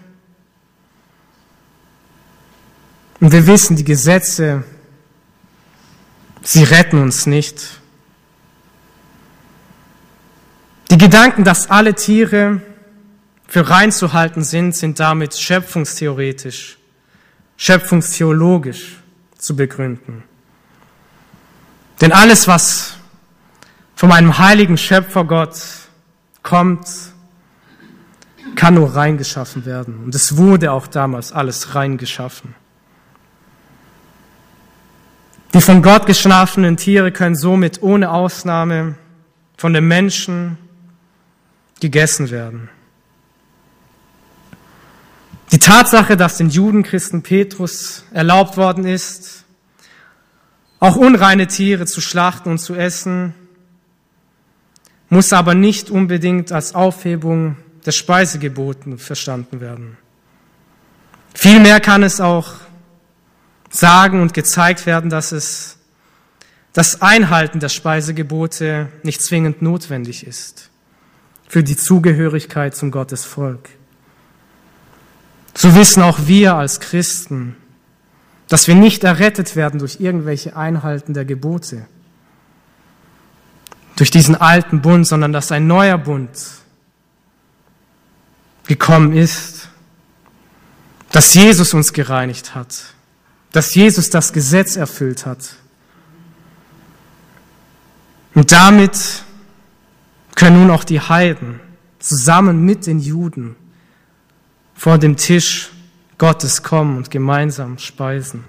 Und 3.21 3.31
wir 3.31 3.47
wissen, 3.47 3.77
die 3.77 3.85
Gesetze, 3.85 4.65
sie 6.43 6.65
retten 6.65 7.01
uns 7.01 7.27
nicht. 7.27 7.81
Die 10.91 10.99
Gedanken, 10.99 11.45
dass 11.45 11.71
alle 11.71 11.95
Tiere 11.95 12.61
für 13.47 13.71
rein 13.71 13.93
zu 13.93 14.13
halten 14.13 14.43
sind, 14.43 14.75
sind 14.75 14.99
damit 14.99 15.37
schöpfungstheoretisch, 15.37 16.79
schöpfungstheologisch 17.59 18.97
zu 19.39 19.55
begründen. 19.55 20.25
Denn 22.01 22.11
alles, 22.11 22.49
was 22.49 22.97
von 23.95 24.11
einem 24.11 24.37
heiligen 24.39 24.77
Schöpfer 24.77 25.25
Gott 25.25 25.55
kommt, 26.43 26.87
kann 28.57 28.75
nur 28.75 28.95
reingeschaffen 28.95 29.65
werden. 29.65 30.05
Und 30.05 30.15
es 30.15 30.37
wurde 30.37 30.73
auch 30.73 30.87
damals 30.87 31.33
alles 31.33 31.75
reingeschaffen. 31.75 32.55
Die 35.55 35.61
von 35.61 35.83
Gott 35.83 36.07
geschaffenen 36.07 36.77
Tiere 36.77 37.11
können 37.11 37.35
somit 37.35 37.83
ohne 37.83 38.11
Ausnahme 38.11 38.95
von 39.57 39.73
den 39.73 39.89
Menschen 39.89 40.59
gegessen 41.81 42.31
werden. 42.31 42.69
Die 45.53 45.59
Tatsache, 45.59 46.17
dass 46.17 46.37
den 46.37 46.49
Judenchristen 46.49 47.23
Petrus 47.23 48.05
erlaubt 48.13 48.57
worden 48.57 48.85
ist, 48.85 49.45
auch 50.79 50.97
unreine 50.97 51.49
Tiere 51.49 51.87
zu 51.87 52.01
schlachten 52.01 52.51
und 52.51 52.59
zu 52.59 52.75
essen, 52.75 53.35
muss 55.11 55.33
aber 55.33 55.55
nicht 55.55 55.91
unbedingt 55.91 56.53
als 56.53 56.75
Aufhebung 56.75 57.57
der 57.85 57.93
Speisegeboten 57.93 58.97
verstanden 58.97 59.61
werden. 59.61 59.99
Vielmehr 61.35 61.81
kann 61.81 62.03
es 62.03 62.21
auch 62.21 62.55
sagen 63.71 64.23
und 64.23 64.35
gezeigt 64.35 64.87
werden, 64.87 65.11
dass 65.11 65.33
es 65.33 65.79
das 66.73 67.03
Einhalten 67.03 67.61
der 67.61 67.69
Speisegebote 67.69 68.89
nicht 69.03 69.23
zwingend 69.23 69.61
notwendig 69.63 70.27
ist 70.27 70.71
für 71.49 71.65
die 71.65 71.77
Zugehörigkeit 71.77 72.77
zum 72.77 72.93
Gottesvolk. 72.93 73.69
So 75.57 75.75
wissen 75.75 76.03
auch 76.03 76.21
wir 76.27 76.55
als 76.55 76.79
Christen, 76.79 77.57
dass 78.47 78.69
wir 78.69 78.77
nicht 78.77 79.03
errettet 79.03 79.57
werden 79.57 79.81
durch 79.81 80.01
irgendwelche 80.01 80.57
Einhalten 80.57 81.13
der 81.13 81.25
Gebote, 81.25 81.87
durch 84.01 84.11
diesen 84.11 84.35
alten 84.35 84.81
Bund, 84.81 85.07
sondern 85.07 85.31
dass 85.31 85.53
ein 85.53 85.67
neuer 85.67 85.99
Bund 85.99 86.31
gekommen 88.67 89.13
ist, 89.13 89.69
dass 91.13 91.35
Jesus 91.35 91.75
uns 91.75 91.93
gereinigt 91.93 92.55
hat, 92.55 92.95
dass 93.53 93.75
Jesus 93.75 94.09
das 94.09 94.33
Gesetz 94.33 94.77
erfüllt 94.77 95.27
hat. 95.27 95.57
Und 98.35 98.53
damit 98.53 99.23
können 100.35 100.61
nun 100.61 100.71
auch 100.71 100.85
die 100.85 101.03
Heiden 101.03 101.61
zusammen 101.99 102.65
mit 102.65 102.87
den 102.87 103.01
Juden 103.01 103.55
vor 104.73 104.97
dem 104.97 105.19
Tisch 105.19 105.73
Gottes 106.17 106.63
kommen 106.63 106.97
und 106.97 107.11
gemeinsam 107.11 107.77
speisen. 107.77 108.45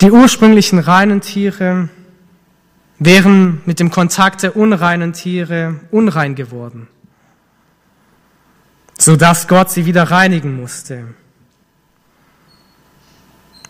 Die 0.00 0.10
ursprünglichen 0.10 0.78
reinen 0.78 1.20
Tiere 1.20 1.88
wären 2.98 3.62
mit 3.64 3.80
dem 3.80 3.90
Kontakt 3.90 4.42
der 4.42 4.56
unreinen 4.56 5.12
Tiere 5.12 5.80
unrein 5.90 6.34
geworden, 6.34 6.88
sodass 8.98 9.48
Gott 9.48 9.70
sie 9.70 9.86
wieder 9.86 10.04
reinigen 10.04 10.56
musste. 10.56 11.14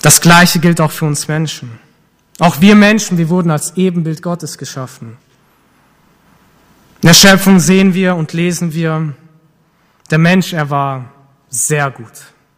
Das 0.03 0.21
Gleiche 0.21 0.61
gilt 0.61 0.81
auch 0.81 0.93
für 0.93 1.05
uns 1.05 1.29
Menschen. 1.29 1.79
Auch 2.39 2.61
wir 2.61 2.75
Menschen, 2.75 3.19
wir 3.19 3.29
wurden 3.29 3.51
als 3.51 3.77
Ebenbild 3.77 4.23
Gottes 4.23 4.59
geschaffen. 4.59 5.17
In 7.03 7.09
der 7.09 7.15
Schöpfung 7.15 7.61
sehen 7.61 7.95
wir 7.95 8.15
und 8.15 8.33
lesen 8.33 8.73
wir, 8.73 9.15
der 10.11 10.19
Mensch, 10.19 10.53
er 10.53 10.71
war 10.71 11.13
sehr 11.49 11.91
gut. 11.91 12.13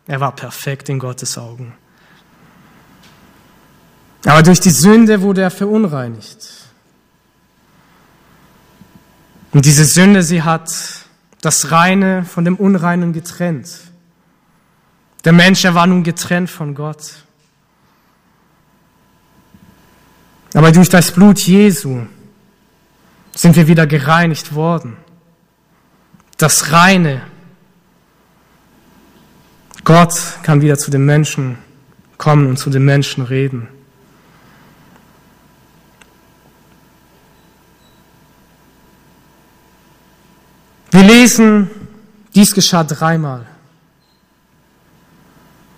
Er 0.07 0.21
war 0.21 0.33
perfekt 0.33 0.89
in 0.89 0.99
Gottes 0.99 1.39
Augen. 1.39 1.75
Aber 4.25 4.43
durch 4.43 4.61
die 4.61 4.71
Sünde 4.71 5.23
wurde 5.23 5.43
er 5.43 5.51
verunreinigt. 5.51 6.59
Und 9.53 9.65
diese 9.65 9.85
Sünde, 9.85 10.23
sie 10.23 10.43
hat 10.43 10.71
das 11.41 11.71
Reine 11.71 12.25
von 12.25 12.45
dem 12.45 12.57
Unreinen 12.57 13.13
getrennt. 13.13 13.69
Der 15.25 15.33
Mensch, 15.33 15.65
er 15.65 15.75
war 15.75 15.87
nun 15.87 16.03
getrennt 16.03 16.51
von 16.51 16.75
Gott. 16.75 17.25
Aber 20.55 20.73
durch 20.73 20.89
das 20.89 21.13
Blut 21.13 21.39
Jesu 21.39 22.07
sind 23.35 23.55
wir 23.57 23.67
wieder 23.67 23.87
gereinigt 23.87 24.55
worden. 24.55 24.97
Das 26.37 26.73
Reine. 26.73 27.23
Gott 29.85 30.15
kann 30.43 30.61
wieder 30.61 30.79
zu 30.79 30.91
den 30.91 31.05
Menschen 31.05 31.59
kommen 32.17 32.47
und 32.47 32.59
zu 32.59 32.71
den 32.71 32.85
Menschen 32.85 33.25
reden. 33.25 33.69
Wir 40.91 41.03
lesen, 41.03 41.71
dies 42.35 42.55
geschah 42.55 42.85
dreimal. 42.85 43.47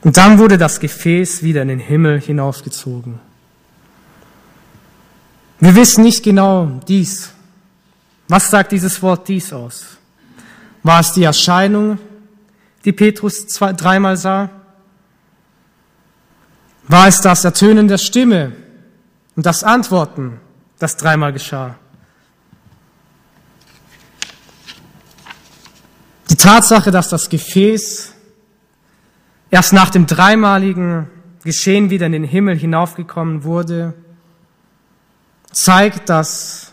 Und 0.03 0.17
dann 0.17 0.39
wurde 0.39 0.57
das 0.57 0.81
Gefäß 0.81 1.43
wieder 1.43 1.63
in 1.63 1.69
den 1.69 1.79
Himmel 1.79 2.21
hinaufgezogen. 2.21 3.21
Wir 5.59 5.75
wissen 5.75 6.05
nicht 6.05 6.23
genau 6.23 6.81
dies. 6.89 7.33
Was 8.29 8.49
sagt 8.49 8.73
dieses 8.73 9.03
Wort 9.03 9.29
dies 9.29 9.53
aus? 9.53 9.99
War 10.83 11.01
es 11.01 11.13
die 11.13 11.25
Erscheinung, 11.25 11.99
die 12.85 12.93
Petrus 12.93 13.47
zwei, 13.47 13.73
dreimal 13.75 14.17
sah? 14.17 14.49
War 16.89 17.09
es 17.09 17.21
das 17.21 17.45
Ertönen 17.45 17.89
der 17.89 17.99
Stimme 17.99 18.53
und 19.37 19.45
das 19.45 19.63
Antworten, 19.63 20.41
das 20.79 20.97
dreimal 20.97 21.33
geschah? 21.33 21.77
Tatsache, 26.41 26.91
dass 26.91 27.09
das 27.09 27.29
Gefäß 27.29 28.15
erst 29.51 29.73
nach 29.73 29.91
dem 29.91 30.07
dreimaligen 30.07 31.09
Geschehen 31.45 31.91
wieder 31.91 32.07
in 32.07 32.13
den 32.13 32.25
Himmel 32.25 32.57
hinaufgekommen 32.57 33.45
wurde, 33.45 33.95
zeigt, 35.53 36.09
dass 36.09 36.73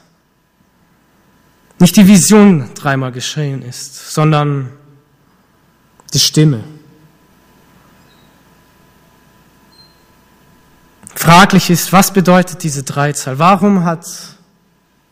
nicht 1.80 1.96
die 1.96 2.08
Vision 2.08 2.70
dreimal 2.76 3.12
geschehen 3.12 3.62
ist, 3.62 4.14
sondern 4.14 4.70
die 6.14 6.20
Stimme. 6.20 6.64
Fraglich 11.14 11.70
ist, 11.70 11.92
was 11.92 12.14
bedeutet 12.14 12.64
diese 12.64 12.84
Dreizahl? 12.84 13.38
Warum 13.38 13.84
hat 13.84 14.06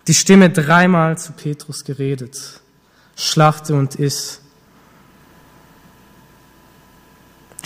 die 0.08 0.14
Stimme 0.14 0.50
dreimal 0.50 1.18
zu 1.18 1.34
Petrus 1.34 1.84
geredet? 1.84 2.62
Schlachte 3.16 3.76
und 3.76 3.96
iss. 3.96 4.42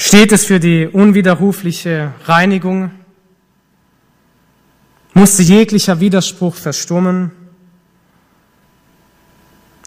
Steht 0.02 0.32
es 0.32 0.46
für 0.46 0.62
die 0.62 0.88
unwiderrufliche 0.88 2.14
Reinigung 2.24 2.92
musste 5.14 5.44
jeglicher 5.44 6.00
Widerspruch 6.00 6.56
verstummen? 6.56 7.32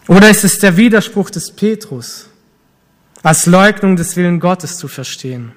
Oder 0.07 0.29
ist 0.29 0.43
es 0.43 0.59
der 0.59 0.77
Widerspruch 0.77 1.31
des 1.31 1.49
Petrus, 1.49 2.29
als 3.23 3.47
Leugnung 3.47 3.95
des 3.95 4.15
Willen 4.15 4.39
Gottes 4.39 4.77
zu 4.77 4.87
verstehen? 4.87 5.53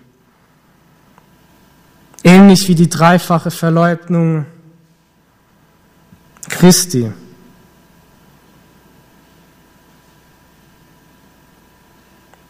Ähnlich 2.24 2.66
wie 2.66 2.74
die 2.74 2.88
dreifache 2.88 3.50
Verleugnung 3.50 4.46
Christi. 6.48 7.12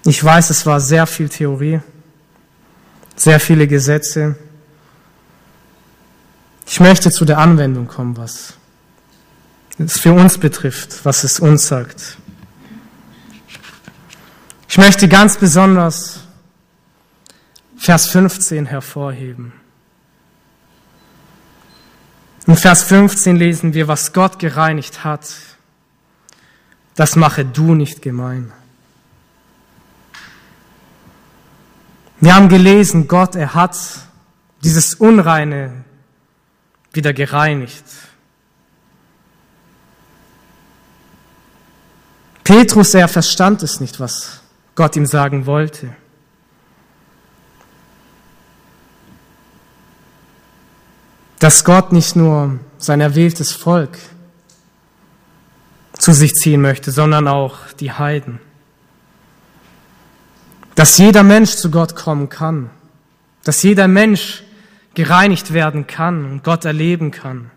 Ich 0.05 0.23
weiß, 0.23 0.51
es 0.51 0.65
war 0.65 0.79
sehr 0.79 1.09
viel 1.09 1.29
Theorie, 1.29 1.81
sehr 3.17 3.41
viele 3.41 3.67
Gesetze. 3.67 4.37
Ich 6.67 6.81
möchte 6.81 7.11
zu 7.11 7.25
der 7.25 7.39
Anwendung 7.39 7.89
kommen, 7.89 8.17
was 8.17 8.55
es 9.79 9.99
für 9.99 10.12
uns 10.12 10.39
betrifft, 10.39 11.05
was 11.05 11.25
es 11.25 11.41
uns 11.41 11.67
sagt. 11.67 12.19
Ich 14.69 14.79
möchte 14.79 15.09
ganz 15.09 15.37
besonders 15.37 16.21
Vers 17.79 18.07
15 18.09 18.67
hervorheben. 18.67 19.53
In 22.47 22.57
Vers 22.57 22.85
15 22.85 23.37
lesen 23.37 23.75
wir, 23.75 23.89
was 23.89 24.12
Gott 24.12 24.39
gereinigt 24.39 25.05
hat, 25.05 25.27
das 26.95 27.17
mache 27.17 27.45
du 27.45 27.75
nicht 27.75 28.03
gemein. 28.03 28.53
Wir 32.19 32.35
haben 32.35 32.49
gelesen, 32.49 33.09
Gott, 33.09 33.37
er 33.37 33.55
hat 33.55 33.77
dieses 34.64 34.95
Unreine 34.95 35.85
wieder 36.93 37.12
gereinigt. 37.12 37.85
Petrus, 42.43 42.95
er 42.95 43.09
verstand 43.09 43.62
es 43.62 43.81
nicht, 43.81 44.01
was 44.01 44.41
Gott 44.75 44.97
ihm 44.97 45.05
sagen 45.05 45.47
wollte. 45.47 45.95
Dass 51.39 51.64
Gott 51.64 51.93
nicht 51.93 52.17
nur 52.17 52.59
sein 52.79 53.01
erwähltes 53.03 53.53
Volk 53.53 53.99
zu 55.99 56.12
sich 56.12 56.35
ziehen 56.35 56.62
möchte, 56.62 56.93
sondern 56.93 57.29
auch 57.29 57.73
die 57.79 57.93
Heiden. 57.93 58.41
Dass 60.77 60.99
jeder 60.99 61.24
Mensch 61.24 61.57
zu 61.57 61.70
Gott 61.70 61.97
kommen 61.97 62.29
kann. 62.29 62.70
Dass 63.43 63.62
jeder 63.62 63.89
Mensch 63.89 64.45
gereinigt 64.95 65.53
werden 65.53 65.87
kann 65.87 66.24
und 66.24 66.45
Gott 66.45 66.64
erleben 66.64 67.11
kann. 67.11 67.51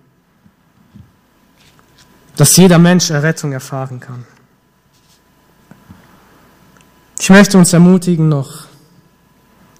Dass 2.37 2.55
jeder 2.55 2.79
Mensch 2.79 3.11
Errettung 3.11 3.51
erfahren 3.51 3.99
kann. 3.99 4.25
Ich 7.19 7.29
möchte 7.29 7.57
uns 7.57 7.73
ermutigen, 7.73 8.29
noch 8.29 8.65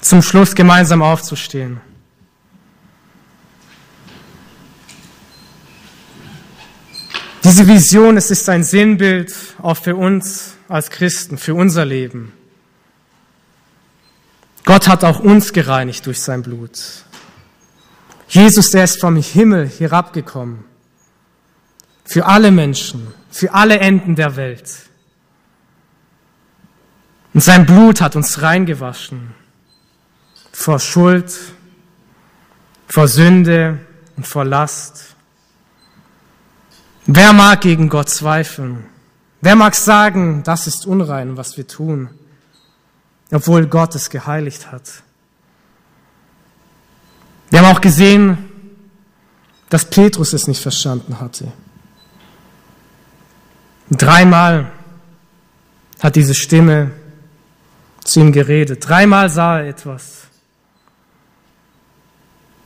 zum 0.01 0.21
Schluss 0.21 0.53
gemeinsam 0.53 1.01
aufzustehen. 1.01 1.79
Diese 7.43 7.65
Vision, 7.65 8.17
es 8.17 8.31
ist 8.31 8.49
ein 8.49 8.63
Sinnbild 8.63 9.33
auch 9.61 9.77
für 9.77 9.95
uns 9.95 10.55
als 10.67 10.89
Christen, 10.89 11.37
für 11.37 11.55
unser 11.55 11.85
Leben. 11.85 12.33
Gott 14.69 14.87
hat 14.87 15.03
auch 15.03 15.19
uns 15.19 15.51
gereinigt 15.51 16.05
durch 16.05 16.21
sein 16.21 16.43
Blut. 16.43 16.79
Jesus, 18.27 18.69
der 18.69 18.83
ist 18.83 19.01
vom 19.01 19.15
Himmel 19.15 19.67
herabgekommen. 19.67 20.63
Für 22.05 22.27
alle 22.27 22.51
Menschen, 22.51 23.07
für 23.31 23.51
alle 23.51 23.79
Enden 23.79 24.15
der 24.15 24.35
Welt. 24.35 24.71
Und 27.33 27.41
sein 27.41 27.65
Blut 27.65 27.99
hat 27.99 28.15
uns 28.15 28.43
reingewaschen. 28.43 29.33
Vor 30.51 30.77
Schuld, 30.77 31.35
vor 32.87 33.07
Sünde 33.07 33.79
und 34.17 34.27
vor 34.27 34.45
Last. 34.45 35.15
Wer 37.07 37.33
mag 37.33 37.61
gegen 37.61 37.89
Gott 37.89 38.09
zweifeln? 38.09 38.85
Wer 39.41 39.55
mag 39.55 39.73
sagen, 39.73 40.43
das 40.43 40.67
ist 40.67 40.85
unrein, 40.85 41.37
was 41.37 41.57
wir 41.57 41.65
tun, 41.65 42.11
obwohl 43.31 43.67
Gott 43.67 43.95
es 43.95 44.09
geheiligt 44.09 44.71
hat? 44.71 45.03
Wir 47.49 47.61
haben 47.61 47.75
auch 47.75 47.81
gesehen, 47.81 48.49
dass 49.69 49.85
Petrus 49.85 50.33
es 50.33 50.47
nicht 50.47 50.61
verstanden 50.61 51.19
hatte. 51.19 51.51
Dreimal 53.91 54.71
hat 55.99 56.15
diese 56.15 56.35
Stimme 56.35 56.91
zu 58.03 58.19
ihm 58.19 58.31
geredet. 58.31 58.87
Dreimal 58.87 59.29
sah 59.29 59.59
er 59.59 59.69
etwas. 59.69 60.27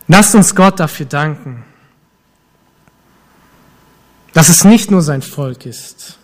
Lasst 0.08 0.36
uns 0.36 0.54
Gott 0.54 0.80
dafür 0.80 1.06
danken, 1.06 1.64
dass 4.34 4.50
es 4.50 4.64
nicht 4.64 4.92
nur 4.92 5.02
sein 5.02 5.22
Volk 5.22 5.66
ist, 5.66 6.20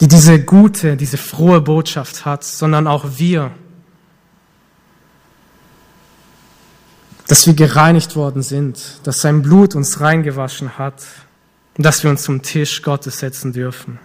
die 0.00 0.08
diese 0.08 0.42
gute, 0.42 0.96
diese 0.96 1.16
frohe 1.16 1.60
Botschaft 1.60 2.24
hat, 2.24 2.44
sondern 2.44 2.86
auch 2.86 3.04
wir, 3.16 3.50
dass 7.26 7.46
wir 7.46 7.54
gereinigt 7.54 8.16
worden 8.16 8.42
sind, 8.42 9.00
dass 9.02 9.20
sein 9.20 9.42
Blut 9.42 9.74
uns 9.74 10.00
reingewaschen 10.00 10.78
hat 10.78 11.02
und 11.76 11.84
dass 11.84 12.02
wir 12.02 12.10
uns 12.10 12.22
zum 12.22 12.42
Tisch 12.42 12.82
Gottes 12.82 13.18
setzen 13.18 13.52
dürfen. 13.52 13.98